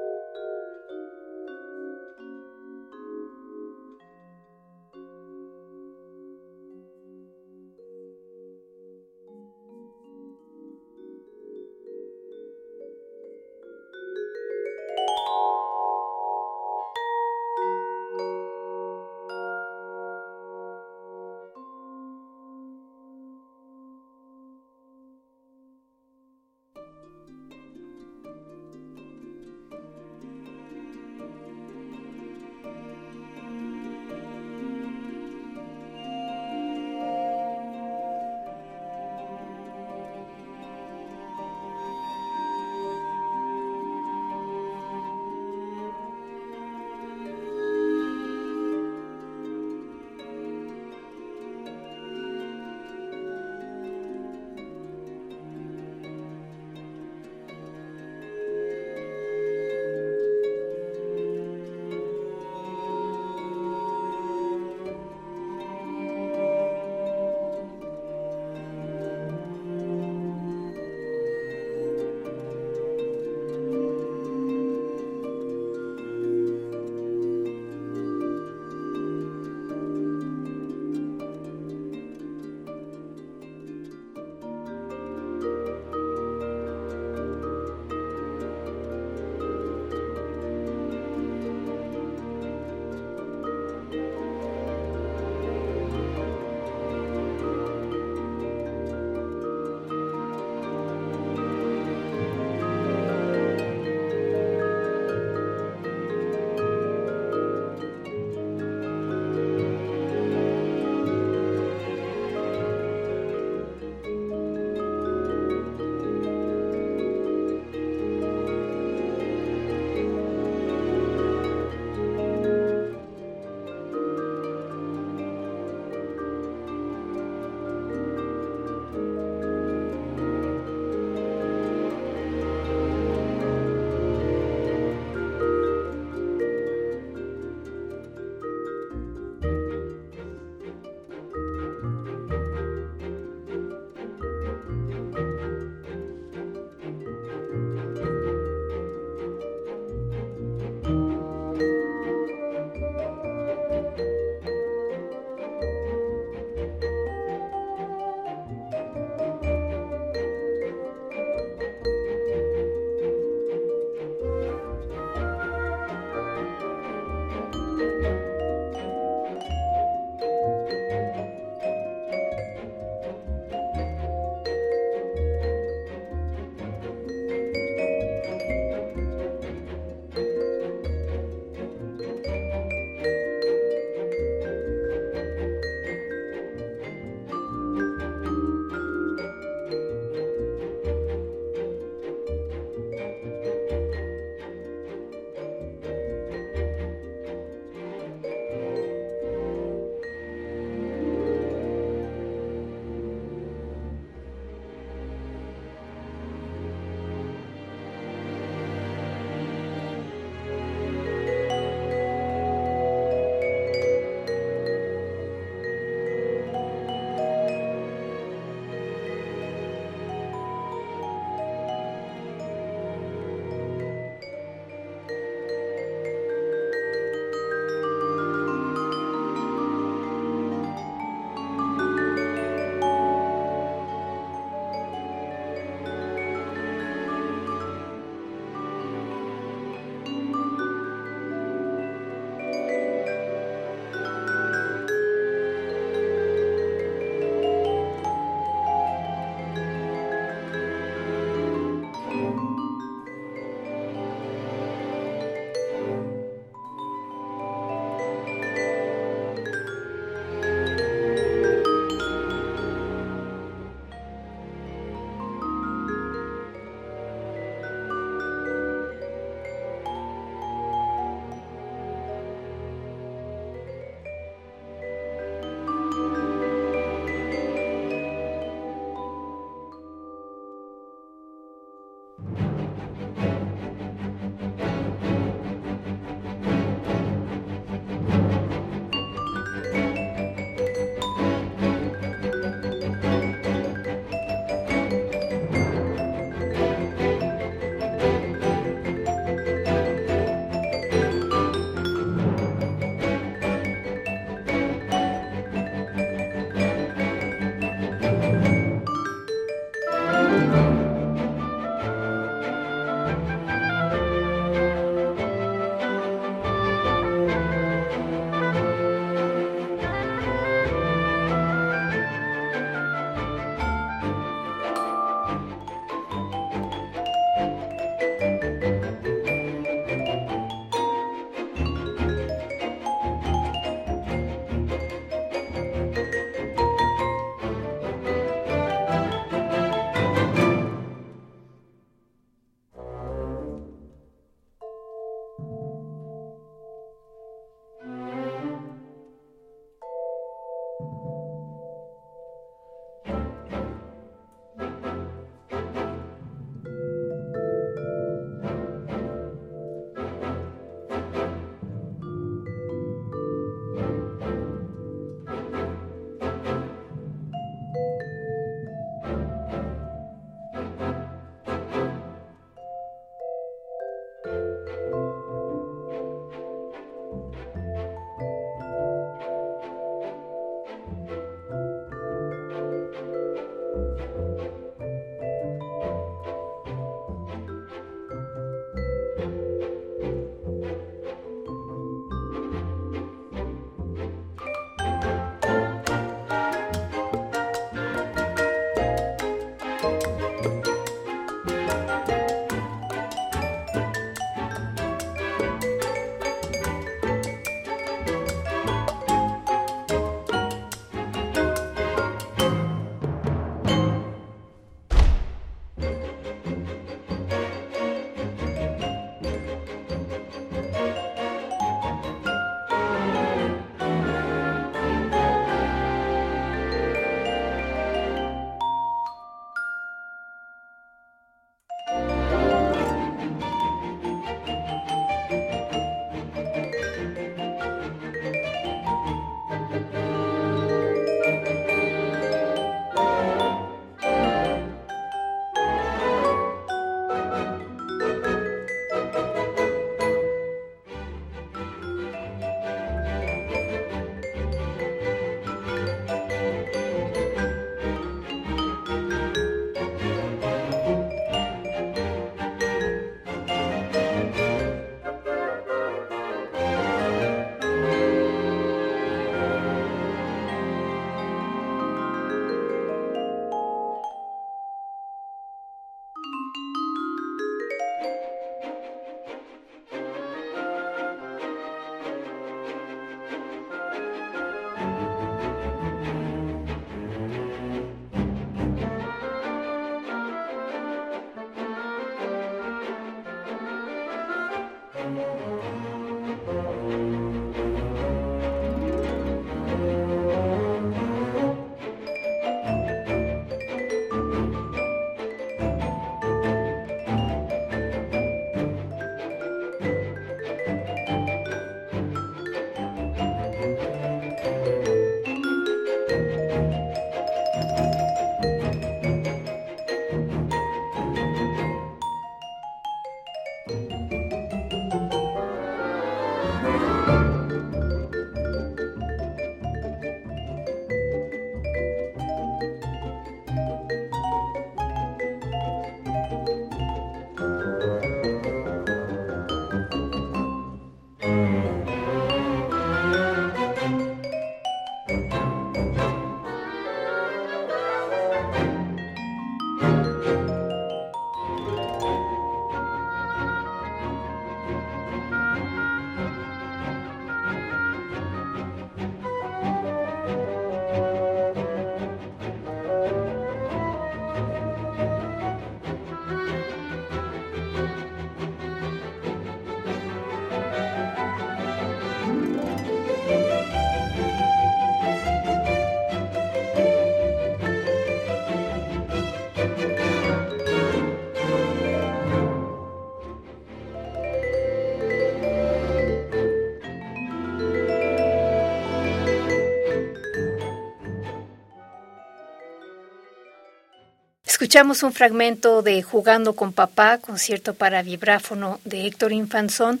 Escuchamos 594.70 595.02
un 595.02 595.12
fragmento 595.12 595.82
de 595.82 596.00
Jugando 596.00 596.54
con 596.54 596.72
Papá, 596.72 597.18
concierto 597.18 597.74
para 597.74 598.04
vibráfono 598.04 598.78
de 598.84 599.04
Héctor 599.04 599.32
Infanzón, 599.32 600.00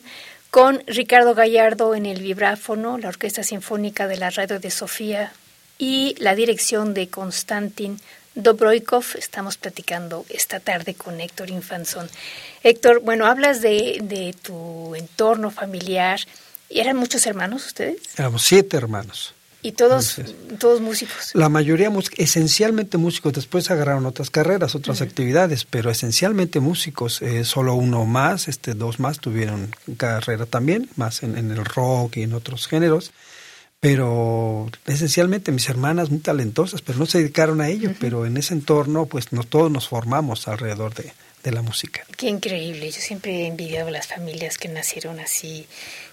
con 0.52 0.84
Ricardo 0.86 1.34
Gallardo 1.34 1.96
en 1.96 2.06
el 2.06 2.22
vibráfono, 2.22 2.96
la 2.96 3.08
Orquesta 3.08 3.42
Sinfónica 3.42 4.06
de 4.06 4.16
la 4.16 4.30
Radio 4.30 4.60
de 4.60 4.70
Sofía 4.70 5.32
y 5.76 6.14
la 6.20 6.36
dirección 6.36 6.94
de 6.94 7.08
Konstantin 7.08 8.00
Dobroikov. 8.36 9.04
Estamos 9.18 9.56
platicando 9.56 10.24
esta 10.28 10.60
tarde 10.60 10.94
con 10.94 11.20
Héctor 11.20 11.50
Infanzón. 11.50 12.08
Héctor, 12.62 13.00
bueno, 13.00 13.26
hablas 13.26 13.62
de, 13.62 13.98
de 14.00 14.36
tu 14.40 14.94
entorno 14.94 15.50
familiar. 15.50 16.20
¿Y 16.68 16.78
eran 16.78 16.96
muchos 16.96 17.26
hermanos 17.26 17.66
ustedes? 17.66 18.02
Éramos 18.16 18.42
siete 18.42 18.76
hermanos. 18.76 19.34
Y 19.62 19.72
todos, 19.72 20.16
todos 20.58 20.80
músicos. 20.80 21.32
La 21.34 21.50
mayoría 21.50 21.92
esencialmente 22.16 22.96
músicos, 22.96 23.34
después 23.34 23.70
agarraron 23.70 24.06
otras 24.06 24.30
carreras, 24.30 24.74
otras 24.74 25.02
actividades, 25.02 25.66
pero 25.66 25.90
esencialmente 25.90 26.60
músicos, 26.60 27.20
eh, 27.20 27.44
solo 27.44 27.74
uno 27.74 28.06
más, 28.06 28.48
este, 28.48 28.72
dos 28.72 29.00
más 29.00 29.20
tuvieron 29.20 29.74
carrera 29.98 30.46
también, 30.46 30.88
más 30.96 31.22
en, 31.22 31.36
el 31.36 31.64
rock 31.64 32.16
y 32.16 32.22
en 32.22 32.32
otros 32.32 32.68
géneros, 32.68 33.12
pero 33.80 34.70
esencialmente 34.86 35.52
mis 35.52 35.68
hermanas 35.68 36.10
muy 36.10 36.20
talentosas, 36.20 36.80
pero 36.80 36.98
no 36.98 37.04
se 37.04 37.18
dedicaron 37.18 37.60
a 37.60 37.68
ello, 37.68 37.92
pero 38.00 38.24
en 38.24 38.38
ese 38.38 38.54
entorno 38.54 39.06
pues 39.06 39.32
no, 39.32 39.42
todos 39.42 39.70
nos 39.70 39.88
formamos 39.88 40.48
alrededor 40.48 40.94
de, 40.94 41.12
de 41.42 41.52
la 41.52 41.62
música. 41.62 42.04
Qué 42.16 42.28
increíble, 42.28 42.90
yo 42.90 43.00
siempre 43.00 43.42
he 43.42 43.46
envidiado 43.46 43.90
las 43.90 44.06
familias 44.06 44.58
que 44.58 44.68
nacieron 44.68 45.20
así 45.20 45.66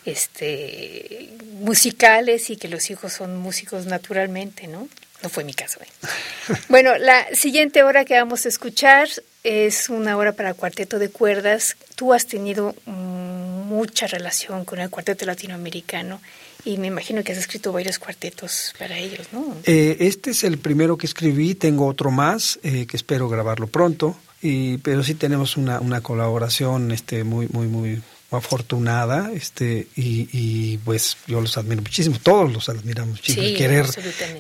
este, 0.06 1.30
musicales 1.60 2.50
y 2.50 2.58
que 2.58 2.68
los 2.68 2.90
hijos 2.90 3.14
son 3.14 3.38
músicos 3.38 3.86
naturalmente, 3.86 4.68
¿no? 4.68 4.88
No 5.24 5.30
fue 5.30 5.44
mi 5.44 5.54
caso. 5.54 5.80
¿eh? 5.82 6.54
Bueno, 6.70 6.98
la 6.98 7.26
siguiente 7.34 7.84
hora 7.84 8.06
que 8.06 8.14
vamos 8.14 8.46
a 8.46 8.50
escuchar 8.50 9.10
es 9.44 9.90
una 9.90 10.16
hora 10.18 10.34
para 10.34 10.54
cuarteto 10.54 11.00
de 11.00 11.10
cuerdas. 11.10 11.76
Tú 11.96 12.14
has 12.14 12.28
tenido 12.28 12.76
mucha 12.86 14.08
relación 14.08 14.64
con 14.66 14.80
el 14.80 14.90
cuarteto 14.90 15.26
latinoamericano 15.26 16.22
y 16.64 16.78
me 16.78 16.88
imagino 16.88 17.24
que 17.24 17.32
has 17.32 17.38
escrito 17.38 17.72
varios 17.72 17.98
cuartetos 17.98 18.74
para 18.78 18.98
ellos, 18.98 19.28
¿no? 19.32 19.56
Eh, 19.64 19.98
este 20.02 20.32
es 20.32 20.44
el 20.44 20.58
primero 20.58 20.98
que 20.98 21.06
escribí, 21.06 21.56
tengo 21.56 21.88
otro 21.88 22.12
más 22.12 22.60
eh, 22.64 22.86
que 22.86 22.98
espero 22.98 23.30
grabarlo 23.30 23.68
pronto, 23.68 24.18
y, 24.42 24.78
pero 24.78 25.04
sí 25.04 25.16
tenemos 25.16 25.58
una, 25.58 25.80
una 25.80 26.02
colaboración 26.02 26.92
este, 26.92 27.24
muy, 27.24 27.48
muy, 27.52 27.68
muy 27.68 28.02
afortunada 28.30 29.32
este 29.32 29.88
y, 29.96 30.28
y, 30.34 30.78
pues 30.80 31.16
yo 31.28 31.40
los 31.40 31.58
admiro 31.58 31.82
muchísimo 31.82 32.18
todos 32.22 32.52
los 32.52 32.68
admiramos 32.68 33.12
muchísimo 33.12 33.48
querer 33.56 33.86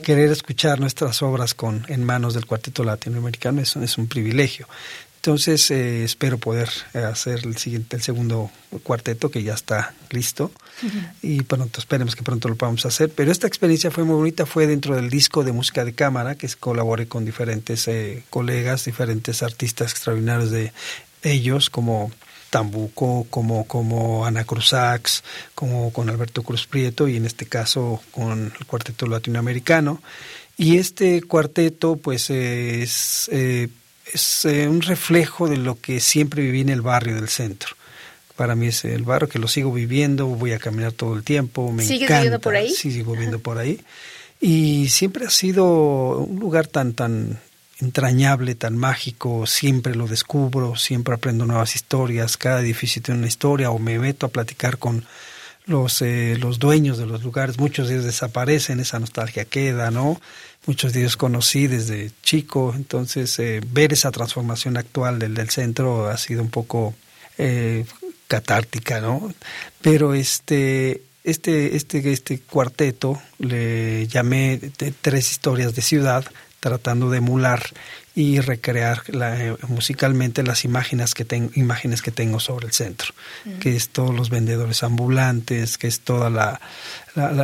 querer 0.03 0.29
escuchar 0.29 0.81
nuestras 0.81 1.21
obras 1.21 1.53
con 1.53 1.85
en 1.87 2.03
manos 2.03 2.33
del 2.33 2.45
cuarteto 2.45 2.83
latinoamericano 2.83 3.61
es, 3.61 3.77
es 3.77 3.97
un 3.97 4.07
privilegio 4.07 4.67
entonces 5.18 5.70
eh, 5.72 6.03
espero 6.03 6.38
poder 6.38 6.70
eh, 6.93 6.99
hacer 6.99 7.41
el 7.43 7.57
siguiente 7.57 7.97
el 7.97 8.01
segundo 8.01 8.49
cuarteto 8.84 9.30
que 9.30 9.43
ya 9.43 9.53
está 9.53 9.93
listo. 10.09 10.51
Y 11.22 11.41
pronto 11.41 11.80
esperemos 11.80 12.15
que 12.15 12.24
pronto 12.24 12.47
lo 12.47 12.55
podamos 12.55 12.86
hacer. 12.86 13.09
Pero 13.09 13.32
esta 13.32 13.47
experiencia 13.47 13.91
fue 13.91 14.03
muy 14.03 14.15
bonita 14.15 14.45
fue 14.45 14.68
dentro 14.68 14.95
del 14.95 15.09
disco 15.09 15.43
de 15.43 15.51
música 15.51 15.84
de 15.84 15.93
cámara 15.93 16.36
que 16.36 16.47
colaboré 16.59 17.07
con 17.07 17.26
diferentes 17.26 17.88
eh, 17.88 18.24
colegas 18.30 18.86
diferentes 18.86 19.43
artistas 19.43 19.91
extraordinarios 19.91 20.51
de 20.51 20.72
ellos 21.24 21.70
como 21.70 22.11
Tambuco, 22.49 23.28
como, 23.30 23.68
como 23.68 24.26
Ana 24.26 24.45
Cruzax, 24.45 25.24
como 25.53 25.91
con 25.91 26.09
Alberto 26.09 26.43
Cruz 26.43 26.65
Prieto 26.68 27.07
y 27.07 27.18
en 27.18 27.26
este 27.26 27.45
caso 27.45 28.01
con 28.11 28.53
el 28.57 28.65
cuarteto 28.65 29.07
latinoamericano. 29.07 30.01
Y 30.55 30.78
este 30.78 31.22
cuarteto 31.22 31.97
pues 31.97 32.30
es, 32.30 33.30
eh, 33.34 33.68
es 34.14 34.45
eh, 34.45 34.68
un 34.68 34.82
reflejo 34.82 35.47
de 35.47 35.58
lo 35.58 35.80
que 35.80 35.99
siempre 35.99 36.41
viví 36.41 36.62
en 36.62 36.70
el 36.70 36.82
barrio 36.82 37.16
del 37.16 37.30
centro. 37.30 37.76
Para 38.36 38.55
mí 38.55 38.68
es 38.68 38.86
el 38.86 39.03
barrio 39.03 39.30
que 39.30 39.39
lo 39.39 39.47
sigo 39.47 39.74
viviendo, 39.74 40.28
voy 40.28 40.53
a 40.53 40.60
caminar 40.60 40.91
todo 40.91 41.16
el 41.16 41.24
tiempo, 41.24 41.72
me 41.72 41.84
¿Sigues 41.84 42.03
encanta. 42.03 42.16
viviendo 42.22 42.39
por 42.39 42.55
ahí? 42.55 42.70
Sí, 42.70 42.91
sigo 42.91 43.14
viviendo 43.14 43.39
por 43.39 43.58
ahí. 43.58 43.82
Y 44.39 44.89
siempre 44.89 45.26
ha 45.26 45.32
sido 45.32 46.20
un 46.20 46.39
lugar 46.39 46.68
tan, 46.68 46.93
tan, 46.93 47.39
entrañable, 47.80 48.55
tan 48.55 48.76
mágico, 48.76 49.45
siempre 49.45 49.95
lo 49.95 50.08
descubro, 50.08 50.76
siempre 50.76 51.14
aprendo 51.14 51.45
nuevas 51.45 51.76
historias, 51.76 52.38
cada 52.38 52.62
edificio 52.62 53.01
tiene 53.01 53.20
una 53.20 53.28
historia 53.28 53.70
o 53.70 53.80
me 53.80 53.99
meto 53.99 54.26
a 54.26 54.30
platicar 54.30 54.78
con 54.78 55.05
los, 55.68 56.01
eh, 56.01 56.38
los 56.39 56.59
dueños 56.59 56.97
de 56.97 57.05
los 57.05 57.24
lugares, 57.24 57.59
muchos 57.59 57.88
de 57.88 57.95
ellos 57.95 58.05
desaparecen, 58.05 58.80
esa 58.80 58.99
nostalgia 58.99 59.45
queda, 59.45 59.91
¿no? 59.91 60.20
Muchos 60.65 60.93
de 60.93 61.01
ellos 61.01 61.18
conocí 61.18 61.68
desde 61.68 62.11
chico, 62.24 62.74
entonces 62.76 63.38
eh, 63.39 63.61
ver 63.72 63.93
esa 63.93 64.11
transformación 64.11 64.78
actual 64.78 65.20
del, 65.20 65.36
del 65.36 65.49
centro 65.49 66.07
ha 66.07 66.18
sido 66.18 66.41
un 66.41 66.49
poco 66.49 66.95
eh, 67.38 67.86
catártica, 68.28 69.01
¿no? 69.01 69.34
Pero 69.82 70.13
este, 70.13 71.03
este, 71.24 71.76
este, 71.76 72.11
este 72.11 72.39
cuarteto 72.39 73.22
le 73.38 74.07
llamé 74.07 74.59
tres 75.01 75.32
historias 75.32 75.76
de 75.76 75.82
ciudad, 75.82 76.26
tratando 76.59 77.09
de 77.09 77.20
emular 77.20 77.61
y 78.18 78.39
recrear 78.39 79.03
eh, 79.13 79.55
musicalmente 79.68 80.41
las 80.41 80.65
imágenes 80.65 81.13
que, 81.13 81.24
tengo 81.24 81.51
imágenes 81.53 82.01
que 82.01 82.09
tengo 82.09 82.39
sobre 82.39 82.65
el 82.65 82.74
centro, 82.74 83.13
que 83.59 83.76
es 83.76 83.89
todos 83.89 84.15
los 84.15 84.32
vendedores 84.32 84.82
ambulantes, 84.82 85.78
que 85.78 85.86
es 85.86 85.99
toda 85.99 86.32
la, 86.32 86.59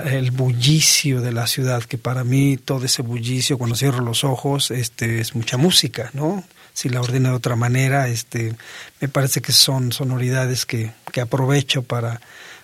el 0.05 0.31
bullicio 0.31 1.21
de 1.21 1.31
la 1.31 1.45
ciudad, 1.45 1.83
que 1.83 1.99
para 1.99 2.23
mí 2.23 2.57
todo 2.57 2.85
ese 2.85 3.03
bullicio, 3.03 3.59
cuando 3.59 3.75
cierro 3.75 3.99
los 3.99 4.23
ojos, 4.23 4.71
este, 4.71 5.19
es 5.19 5.35
mucha 5.35 5.57
música, 5.57 6.09
¿no? 6.13 6.43
Si 6.73 6.89
la 6.89 7.01
ordeno 7.01 7.29
de 7.29 7.35
otra 7.35 7.55
manera, 7.55 8.07
este, 8.07 8.55
me 8.99 9.07
parece 9.07 9.41
que 9.41 9.51
son 9.51 9.91
sonoridades 9.91 10.65
que, 10.65 10.91
que 11.11 11.21
aprovecho 11.21 11.83
para, 11.83 12.19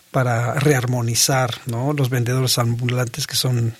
para 0.09 0.55
rearmonizar, 0.55 1.51
¿no? 1.67 1.93
Los 1.93 2.09
vendedores 2.09 2.57
ambulantes 2.57 3.27
que 3.27 3.35
son 3.35 3.75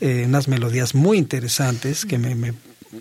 eh, 0.00 0.24
unas 0.26 0.48
melodías 0.48 0.94
muy 0.94 1.18
interesantes 1.18 2.04
que 2.04 2.18
me, 2.18 2.52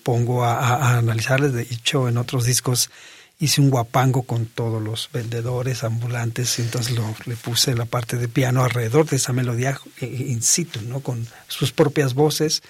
pongo 0.02 0.44
a, 0.44 0.98
analizarles. 0.98 1.54
De 1.54 1.64
hecho, 1.64 2.08
en 2.08 2.18
otros 2.18 2.46
discos 2.46 2.90
hice 3.40 3.62
un 3.62 3.70
guapango 3.70 4.24
con 4.24 4.46
todos 4.46 4.82
los 4.82 5.10
vendedores 5.12 5.84
ambulantes 5.84 6.60
y 6.60 6.62
entonces 6.62 6.96
lo, 6.96 7.04
le 7.26 7.36
puse 7.36 7.76
la 7.76 7.86
parte 7.86 8.18
de 8.18 8.28
piano 8.28 8.64
alrededor 8.64 9.08
de 9.08 9.18
esa 9.18 9.34
melodía 9.34 9.80
eh, 10.00 10.06
in 10.06 10.42
situ, 10.42 10.82
¿no? 10.82 11.02
con 11.02 11.28
sus 11.48 11.72
propias 11.72 12.14
voces. 12.14 12.62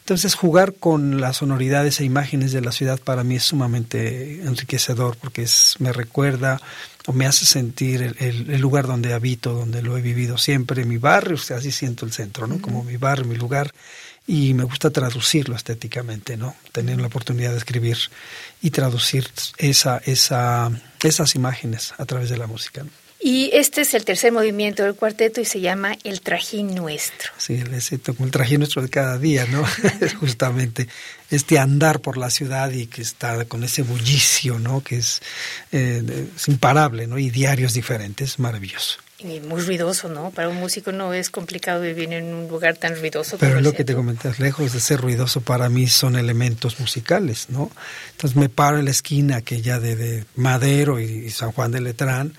Entonces 0.00 0.34
jugar 0.34 0.72
con 0.72 1.20
las 1.20 1.36
sonoridades 1.36 2.00
e 2.00 2.04
imágenes 2.04 2.52
de 2.52 2.62
la 2.62 2.72
ciudad 2.72 2.98
para 2.98 3.24
mí 3.24 3.36
es 3.36 3.42
sumamente 3.42 4.40
enriquecedor 4.40 5.18
porque 5.18 5.42
es, 5.42 5.76
me 5.80 5.92
recuerda 5.92 6.58
o 7.06 7.12
me 7.12 7.26
hace 7.26 7.44
sentir 7.44 8.14
el, 8.18 8.58
lugar 8.58 8.86
donde 8.86 9.12
habito, 9.12 9.52
donde 9.52 9.82
lo 9.82 9.98
he 9.98 10.00
vivido 10.00 10.38
siempre, 10.38 10.86
mi 10.86 10.96
barrio, 10.96 11.34
o 11.34 11.38
sea, 11.38 11.58
así 11.58 11.70
siento 11.72 12.06
el 12.06 12.12
centro, 12.12 12.46
¿no? 12.46 12.58
Como 12.60 12.84
mi 12.84 12.96
barrio, 12.96 13.26
mi 13.26 13.36
lugar, 13.36 13.74
y 14.28 14.52
me 14.52 14.64
gusta 14.64 14.90
traducirlo 14.90 15.56
estéticamente, 15.56 16.36
¿no? 16.36 16.54
Tener 16.70 17.00
la 17.00 17.06
oportunidad 17.06 17.52
de 17.52 17.56
escribir 17.56 17.96
y 18.60 18.70
traducir 18.70 19.26
esa, 19.56 20.02
esa, 20.04 20.70
esas 21.02 21.34
imágenes 21.34 21.94
a 21.96 22.04
través 22.04 22.28
de 22.28 22.36
la 22.36 22.46
música. 22.46 22.84
Y 23.20 23.50
este 23.54 23.80
es 23.80 23.94
el 23.94 24.04
tercer 24.04 24.30
movimiento 24.30 24.84
del 24.84 24.94
cuarteto 24.94 25.40
y 25.40 25.46
se 25.46 25.60
llama 25.60 25.96
El 26.04 26.20
Trajín 26.20 26.74
Nuestro. 26.74 27.32
Sí, 27.38 27.54
el, 27.54 28.30
Trajín 28.30 28.58
Nuestro 28.58 28.82
de 28.82 28.90
cada 28.90 29.18
día, 29.18 29.46
¿no? 29.46 29.64
es 30.00 30.14
justamente 30.20 30.88
este 31.30 31.58
andar 31.58 32.00
por 32.00 32.18
la 32.18 32.28
ciudad 32.28 32.70
y 32.70 32.86
que 32.86 33.00
está 33.00 33.46
con 33.46 33.64
ese 33.64 33.82
bullicio, 33.82 34.58
¿no? 34.58 34.84
Que 34.84 34.98
es, 34.98 35.22
eh, 35.72 36.28
imparable, 36.46 37.06
¿no? 37.06 37.18
Y 37.18 37.30
diarios 37.30 37.72
diferentes, 37.72 38.38
maravilloso. 38.38 38.98
Y 39.20 39.40
muy 39.40 39.60
ruidoso, 39.62 40.08
¿no? 40.08 40.30
Para 40.30 40.48
un 40.48 40.56
músico 40.56 40.92
no 40.92 41.12
es 41.12 41.28
complicado 41.28 41.80
vivir 41.80 42.12
en 42.12 42.32
un 42.32 42.46
lugar 42.46 42.76
tan 42.76 42.94
ruidoso. 42.94 43.36
Pero 43.38 43.60
lo 43.60 43.72
que 43.72 43.84
te 43.84 43.94
comentas, 43.94 44.38
lejos 44.38 44.72
de 44.72 44.78
ser 44.78 45.00
ruidoso, 45.00 45.40
para 45.40 45.68
mí 45.68 45.88
son 45.88 46.14
elementos 46.14 46.78
musicales, 46.78 47.46
¿no? 47.48 47.70
Entonces 48.12 48.36
me 48.36 48.48
paro 48.48 48.78
en 48.78 48.84
la 48.84 48.92
esquina 48.92 49.42
que 49.42 49.60
ya 49.60 49.80
de, 49.80 50.24
Madero 50.36 51.00
y 51.00 51.28
San 51.30 51.50
Juan 51.50 51.72
de 51.72 51.80
Letrán, 51.80 52.34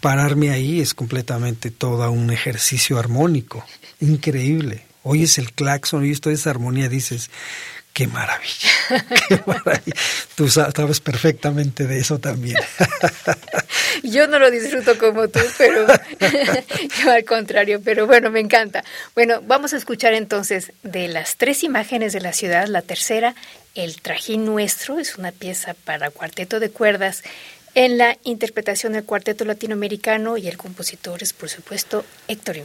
pararme 0.00 0.50
ahí 0.50 0.80
es 0.80 0.92
completamente 0.92 1.70
todo 1.70 2.10
un 2.10 2.30
ejercicio 2.30 2.98
armónico, 2.98 3.64
increíble. 4.00 4.84
Oyes 5.02 5.38
el 5.38 5.52
claxon, 5.52 6.02
oyes 6.02 6.20
toda 6.20 6.34
esa 6.34 6.50
armonía, 6.50 6.90
dices, 6.90 7.30
qué 7.92 8.06
maravilla, 8.06 8.70
qué 9.28 9.42
maravilla. 9.46 9.94
Tú 10.34 10.48
sabes 10.48 11.00
perfectamente 11.00 11.86
de 11.86 11.98
eso 11.98 12.18
también. 12.18 12.56
Yo 14.02 14.26
no 14.26 14.38
lo 14.38 14.50
disfruto 14.50 14.98
como 14.98 15.28
tú, 15.28 15.40
pero 15.58 15.86
yo 17.02 17.10
al 17.10 17.24
contrario, 17.24 17.80
pero 17.84 18.06
bueno, 18.06 18.30
me 18.30 18.40
encanta. 18.40 18.84
Bueno, 19.14 19.40
vamos 19.42 19.74
a 19.74 19.76
escuchar 19.76 20.14
entonces 20.14 20.72
de 20.82 21.08
las 21.08 21.36
tres 21.36 21.64
imágenes 21.64 22.12
de 22.12 22.20
la 22.20 22.32
ciudad, 22.32 22.66
la 22.68 22.82
tercera, 22.82 23.34
El 23.74 24.00
Trajín 24.00 24.46
Nuestro, 24.46 24.98
es 24.98 25.16
una 25.16 25.32
pieza 25.32 25.74
para 25.84 26.10
cuarteto 26.10 26.60
de 26.60 26.70
cuerdas 26.70 27.22
en 27.74 27.98
la 27.98 28.16
interpretación 28.24 28.94
del 28.94 29.04
cuarteto 29.04 29.44
latinoamericano 29.44 30.36
y 30.36 30.48
el 30.48 30.56
compositor 30.56 31.22
es, 31.22 31.32
por 31.32 31.48
supuesto, 31.48 32.04
Héctor 32.28 32.56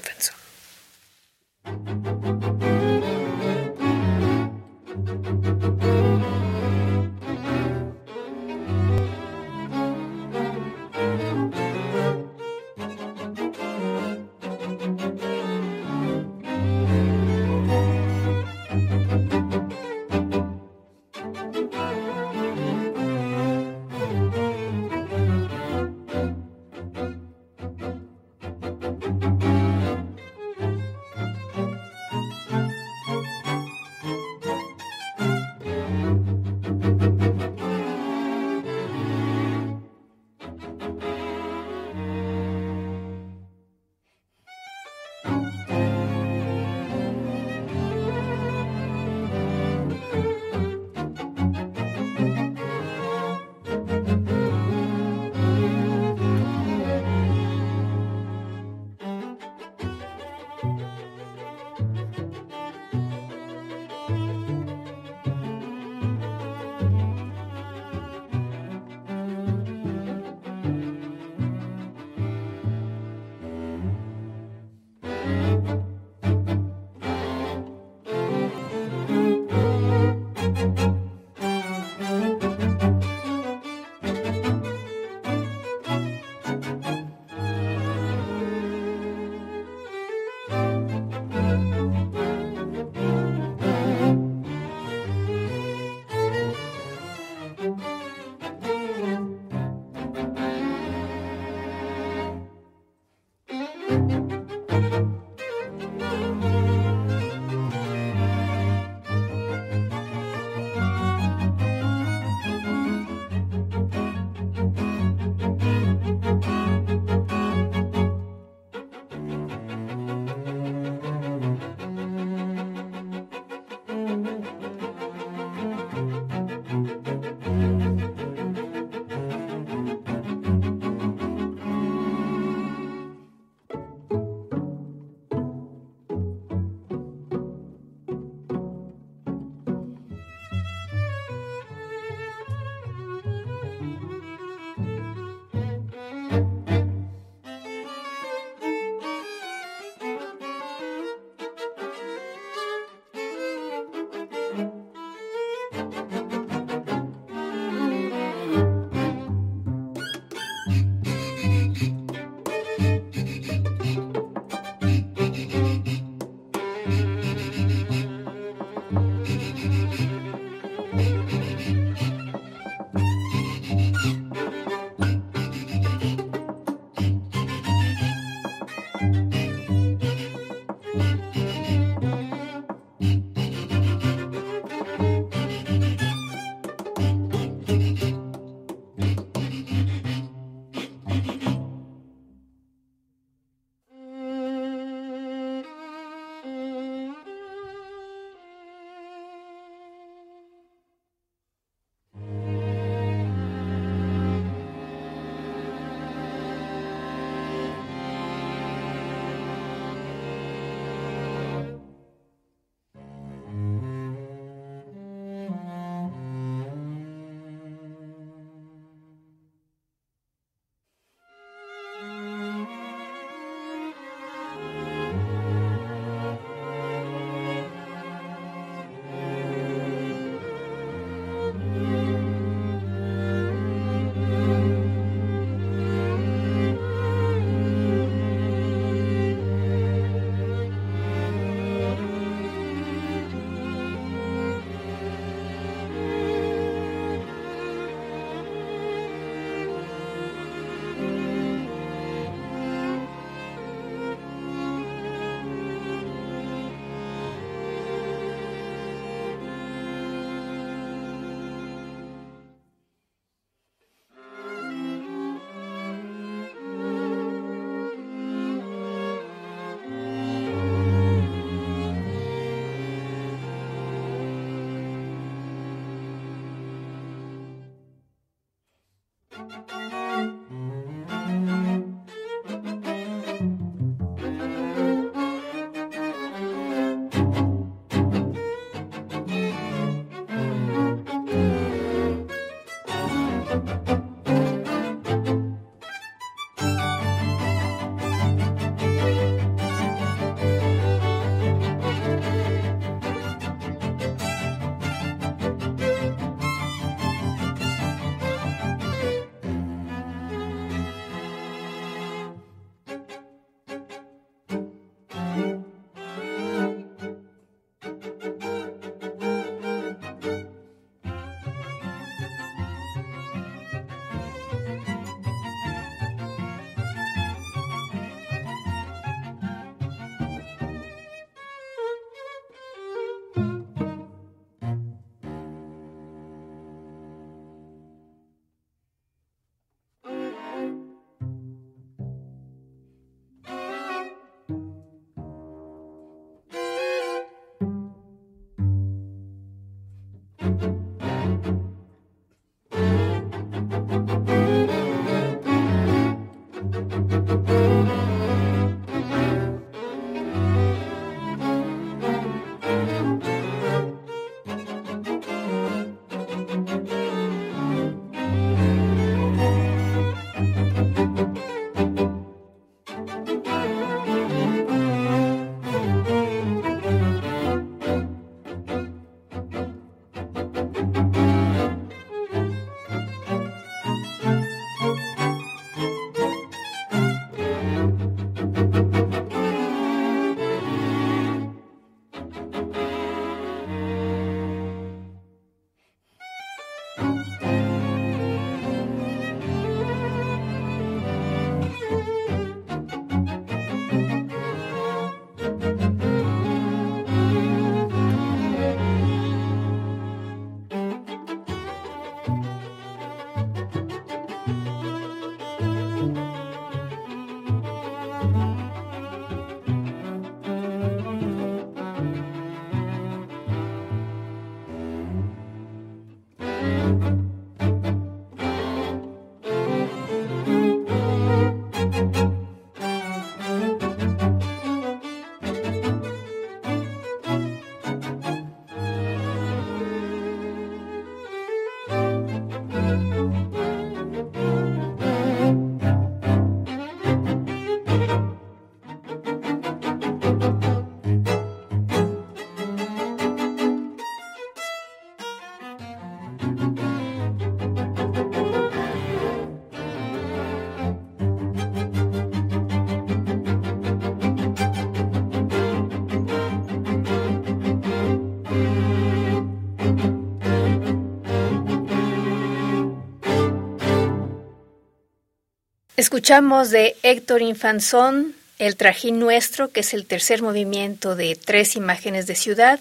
Escuchamos 476.05 476.69
de 476.69 476.95
Héctor 477.01 477.41
Infanzón 477.41 478.35
El 478.59 478.75
Trajín 478.75 479.17
Nuestro, 479.17 479.71
que 479.71 479.79
es 479.79 479.95
el 479.95 480.05
tercer 480.05 480.43
movimiento 480.43 481.15
de 481.15 481.35
tres 481.35 481.75
imágenes 481.75 482.27
de 482.27 482.35
ciudad, 482.35 482.79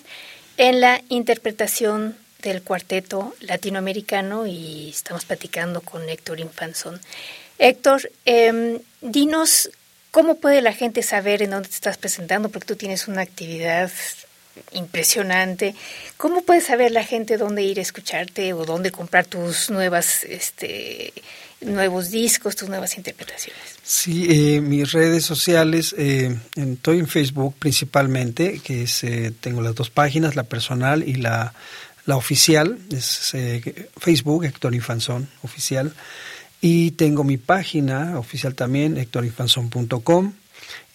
en 0.58 0.82
la 0.82 1.00
interpretación 1.08 2.18
del 2.42 2.60
cuarteto 2.60 3.34
latinoamericano 3.40 4.46
y 4.46 4.90
estamos 4.90 5.24
platicando 5.24 5.80
con 5.80 6.06
Héctor 6.06 6.38
Infanzón. 6.38 7.00
Héctor, 7.58 8.10
eh, 8.26 8.78
dinos 9.00 9.70
cómo 10.10 10.34
puede 10.34 10.60
la 10.60 10.74
gente 10.74 11.02
saber 11.02 11.40
en 11.40 11.52
dónde 11.52 11.70
te 11.70 11.76
estás 11.76 11.96
presentando, 11.96 12.50
porque 12.50 12.66
tú 12.66 12.76
tienes 12.76 13.08
una 13.08 13.22
actividad 13.22 13.90
impresionante. 14.72 15.74
¿Cómo 16.18 16.42
puede 16.42 16.60
saber 16.60 16.92
la 16.92 17.04
gente 17.04 17.38
dónde 17.38 17.62
ir 17.62 17.78
a 17.78 17.82
escucharte 17.82 18.52
o 18.52 18.66
dónde 18.66 18.90
comprar 18.90 19.24
tus 19.24 19.70
nuevas, 19.70 20.24
este, 20.24 21.12
nuevos 21.60 22.10
discos, 22.10 22.56
tus 22.56 22.68
nuevas 22.68 22.96
interpretaciones? 22.96 23.62
Sí, 23.82 24.26
eh, 24.28 24.60
mis 24.60 24.92
redes 24.92 25.24
sociales, 25.24 25.94
eh, 25.98 26.36
estoy 26.56 26.98
en 26.98 27.06
Facebook 27.06 27.54
principalmente, 27.58 28.60
que 28.60 28.86
eh, 29.02 29.32
tengo 29.40 29.60
las 29.60 29.74
dos 29.74 29.90
páginas, 29.90 30.36
la 30.36 30.44
personal 30.44 31.06
y 31.06 31.14
la, 31.14 31.54
la 32.06 32.16
oficial, 32.16 32.78
es 32.90 33.32
Facebook, 33.98 34.44
Héctor 34.44 34.74
Infanzón, 34.74 35.28
oficial. 35.42 35.92
Y 36.60 36.92
tengo 36.92 37.24
mi 37.24 37.36
página 37.36 38.18
oficial 38.18 38.54
también, 38.54 38.96
hectorinfanzón.com. 38.96 40.32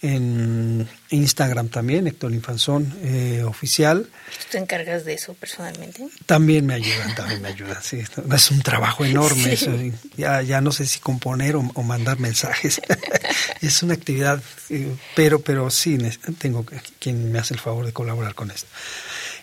En 0.02 0.88
Instagram 1.10 1.68
también, 1.68 2.08
Héctor 2.08 2.32
Infanzón 2.34 2.98
eh, 3.04 3.44
oficial. 3.46 4.04
¿Tú 4.04 4.46
te 4.52 4.58
encargas 4.58 5.04
de 5.04 5.14
eso 5.16 5.34
personalmente? 5.34 6.08
También 6.26 6.66
me 6.66 6.76
ayudan, 6.76 7.14
también 7.16 7.42
me 7.42 7.50
ayudan, 7.50 7.84
sí. 7.84 8.02
Es 8.34 8.52
un 8.52 8.62
trabajo 8.62 9.04
enorme 9.04 9.44
Sí. 9.44 9.50
eso. 9.66 9.72
Ya, 10.16 10.42
ya 10.42 10.62
no 10.62 10.72
sé 10.72 10.86
si 10.86 11.00
componer 11.00 11.58
o, 11.58 11.70
o 11.74 11.84
mandar 11.84 12.18
mensajes. 12.20 12.80
es 13.62 13.84
una 13.84 13.94
actividad, 13.94 14.42
eh, 14.70 14.96
pero, 15.16 15.42
pero 15.42 15.70
sí, 15.70 15.98
tengo 16.38 16.66
quien 17.00 17.32
me 17.32 17.40
hace 17.40 17.54
el 17.54 17.60
favor 17.60 17.86
de 17.86 17.92
colaborar 17.92 18.36
con 18.36 18.52
esto. 18.52 18.68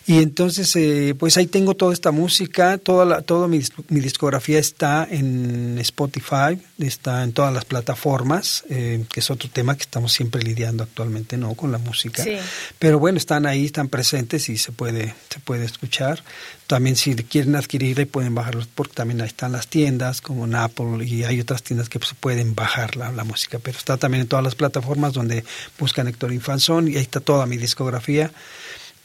Y 0.09 0.19
entonces, 0.19 0.73
eh, 0.77 1.15
pues 1.19 1.35
ahí 1.35 1.47
tengo 1.47 1.75
toda 1.75 1.91
esta 1.91 2.11
música, 2.11 2.77
toda 2.77 3.03
la, 3.03 3.21
toda 3.23 3.49
mi, 3.49 3.59
mi 3.89 3.99
discografía 3.99 4.57
está 4.57 5.05
en 5.11 5.77
Spotify, 5.79 6.57
está 6.79 7.25
en 7.25 7.33
todas 7.33 7.53
las 7.53 7.65
plataformas, 7.65 8.63
eh, 8.69 9.03
que 9.11 9.19
es 9.19 9.29
otro 9.29 9.49
tema 9.49 9.75
que 9.75 9.81
estamos 9.81 10.13
siempre 10.13 10.41
lidiando 10.41 10.85
actualmente, 10.85 11.35
¿no? 11.35 11.55
Con 11.55 11.73
la 11.73 11.77
música. 11.77 12.23
Sí. 12.23 12.37
Pero 12.79 12.99
bueno, 12.99 13.17
están 13.17 13.45
ahí, 13.45 13.65
están 13.65 13.89
presentes 13.89 14.47
y 14.47 14.57
se 14.57 14.71
puede, 14.71 15.13
se 15.29 15.41
puede 15.41 15.65
escuchar. 15.65 16.23
También 16.67 16.95
si 16.95 17.13
quieren 17.15 17.57
adquirirla 17.57 18.05
pueden 18.05 18.33
bajarlos, 18.33 18.69
porque 18.73 18.93
también 18.93 19.19
ahí 19.19 19.27
están 19.27 19.51
las 19.51 19.67
tiendas 19.67 20.21
como 20.21 20.45
en 20.45 20.55
Apple 20.55 21.03
y 21.05 21.25
hay 21.25 21.41
otras 21.41 21.63
tiendas 21.63 21.89
que 21.89 21.99
se 21.99 22.15
pueden 22.15 22.55
bajar 22.55 22.95
la, 22.95 23.11
la 23.11 23.25
música. 23.25 23.59
Pero 23.61 23.77
está 23.77 23.97
también 23.97 24.21
en 24.21 24.27
todas 24.29 24.45
las 24.45 24.55
plataformas 24.55 25.11
donde 25.11 25.43
buscan 25.77 26.07
Héctor 26.07 26.31
Infanzón 26.31 26.87
y 26.87 26.95
ahí 26.95 27.01
está 27.01 27.19
toda 27.19 27.45
mi 27.45 27.57
discografía. 27.57 28.31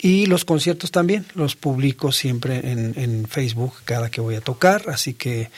Y 0.04 0.26
los 0.26 0.44
conciertos 0.44 0.90
también, 0.90 1.24
los 1.34 1.54
publico 1.54 2.10
siempre 2.10 2.56
en, 2.56 2.92
en 2.96 3.28
Facebook 3.28 3.72
cada 3.84 4.10
que 4.10 4.20
voy 4.20 4.34
a 4.34 4.40
tocar, 4.40 4.82
así 4.88 5.14
que 5.14 5.48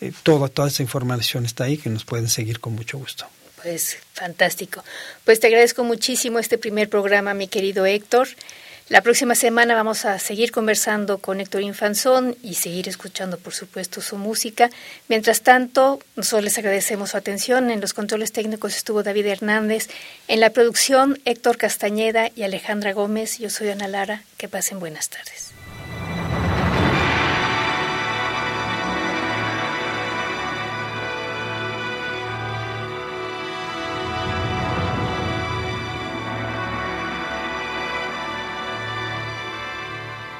eh, 0.00 0.12
toda, 0.22 0.48
toda 0.48 0.68
esa 0.68 0.82
información 0.82 1.44
está 1.44 1.64
ahí 1.64 1.76
que 1.76 1.90
nos 1.90 2.06
pueden 2.06 2.28
seguir 2.28 2.60
con 2.60 2.74
mucho 2.74 2.96
gusto. 2.96 3.26
Pues 3.62 3.98
fantástico. 4.14 4.82
Pues 5.24 5.38
te 5.38 5.48
agradezco 5.48 5.84
muchísimo 5.84 6.38
este 6.38 6.56
primer 6.56 6.88
programa, 6.88 7.34
mi 7.34 7.46
querido 7.46 7.84
Héctor. 7.84 8.28
La 8.90 9.02
próxima 9.02 9.36
semana 9.36 9.76
vamos 9.76 10.04
a 10.04 10.18
seguir 10.18 10.50
conversando 10.50 11.18
con 11.18 11.40
Héctor 11.40 11.62
Infanzón 11.62 12.36
y 12.42 12.54
seguir 12.54 12.88
escuchando, 12.88 13.38
por 13.38 13.54
supuesto, 13.54 14.00
su 14.00 14.16
música. 14.16 14.68
Mientras 15.06 15.42
tanto, 15.42 16.00
nosotros 16.16 16.42
les 16.42 16.58
agradecemos 16.58 17.10
su 17.10 17.16
atención. 17.16 17.70
En 17.70 17.80
los 17.80 17.94
controles 17.94 18.32
técnicos 18.32 18.76
estuvo 18.76 19.04
David 19.04 19.26
Hernández. 19.26 19.88
En 20.26 20.40
la 20.40 20.50
producción, 20.50 21.20
Héctor 21.24 21.56
Castañeda 21.56 22.30
y 22.34 22.42
Alejandra 22.42 22.92
Gómez. 22.92 23.38
Yo 23.38 23.48
soy 23.48 23.68
Ana 23.68 23.86
Lara. 23.86 24.24
Que 24.36 24.48
pasen 24.48 24.80
buenas 24.80 25.08
tardes. 25.08 25.49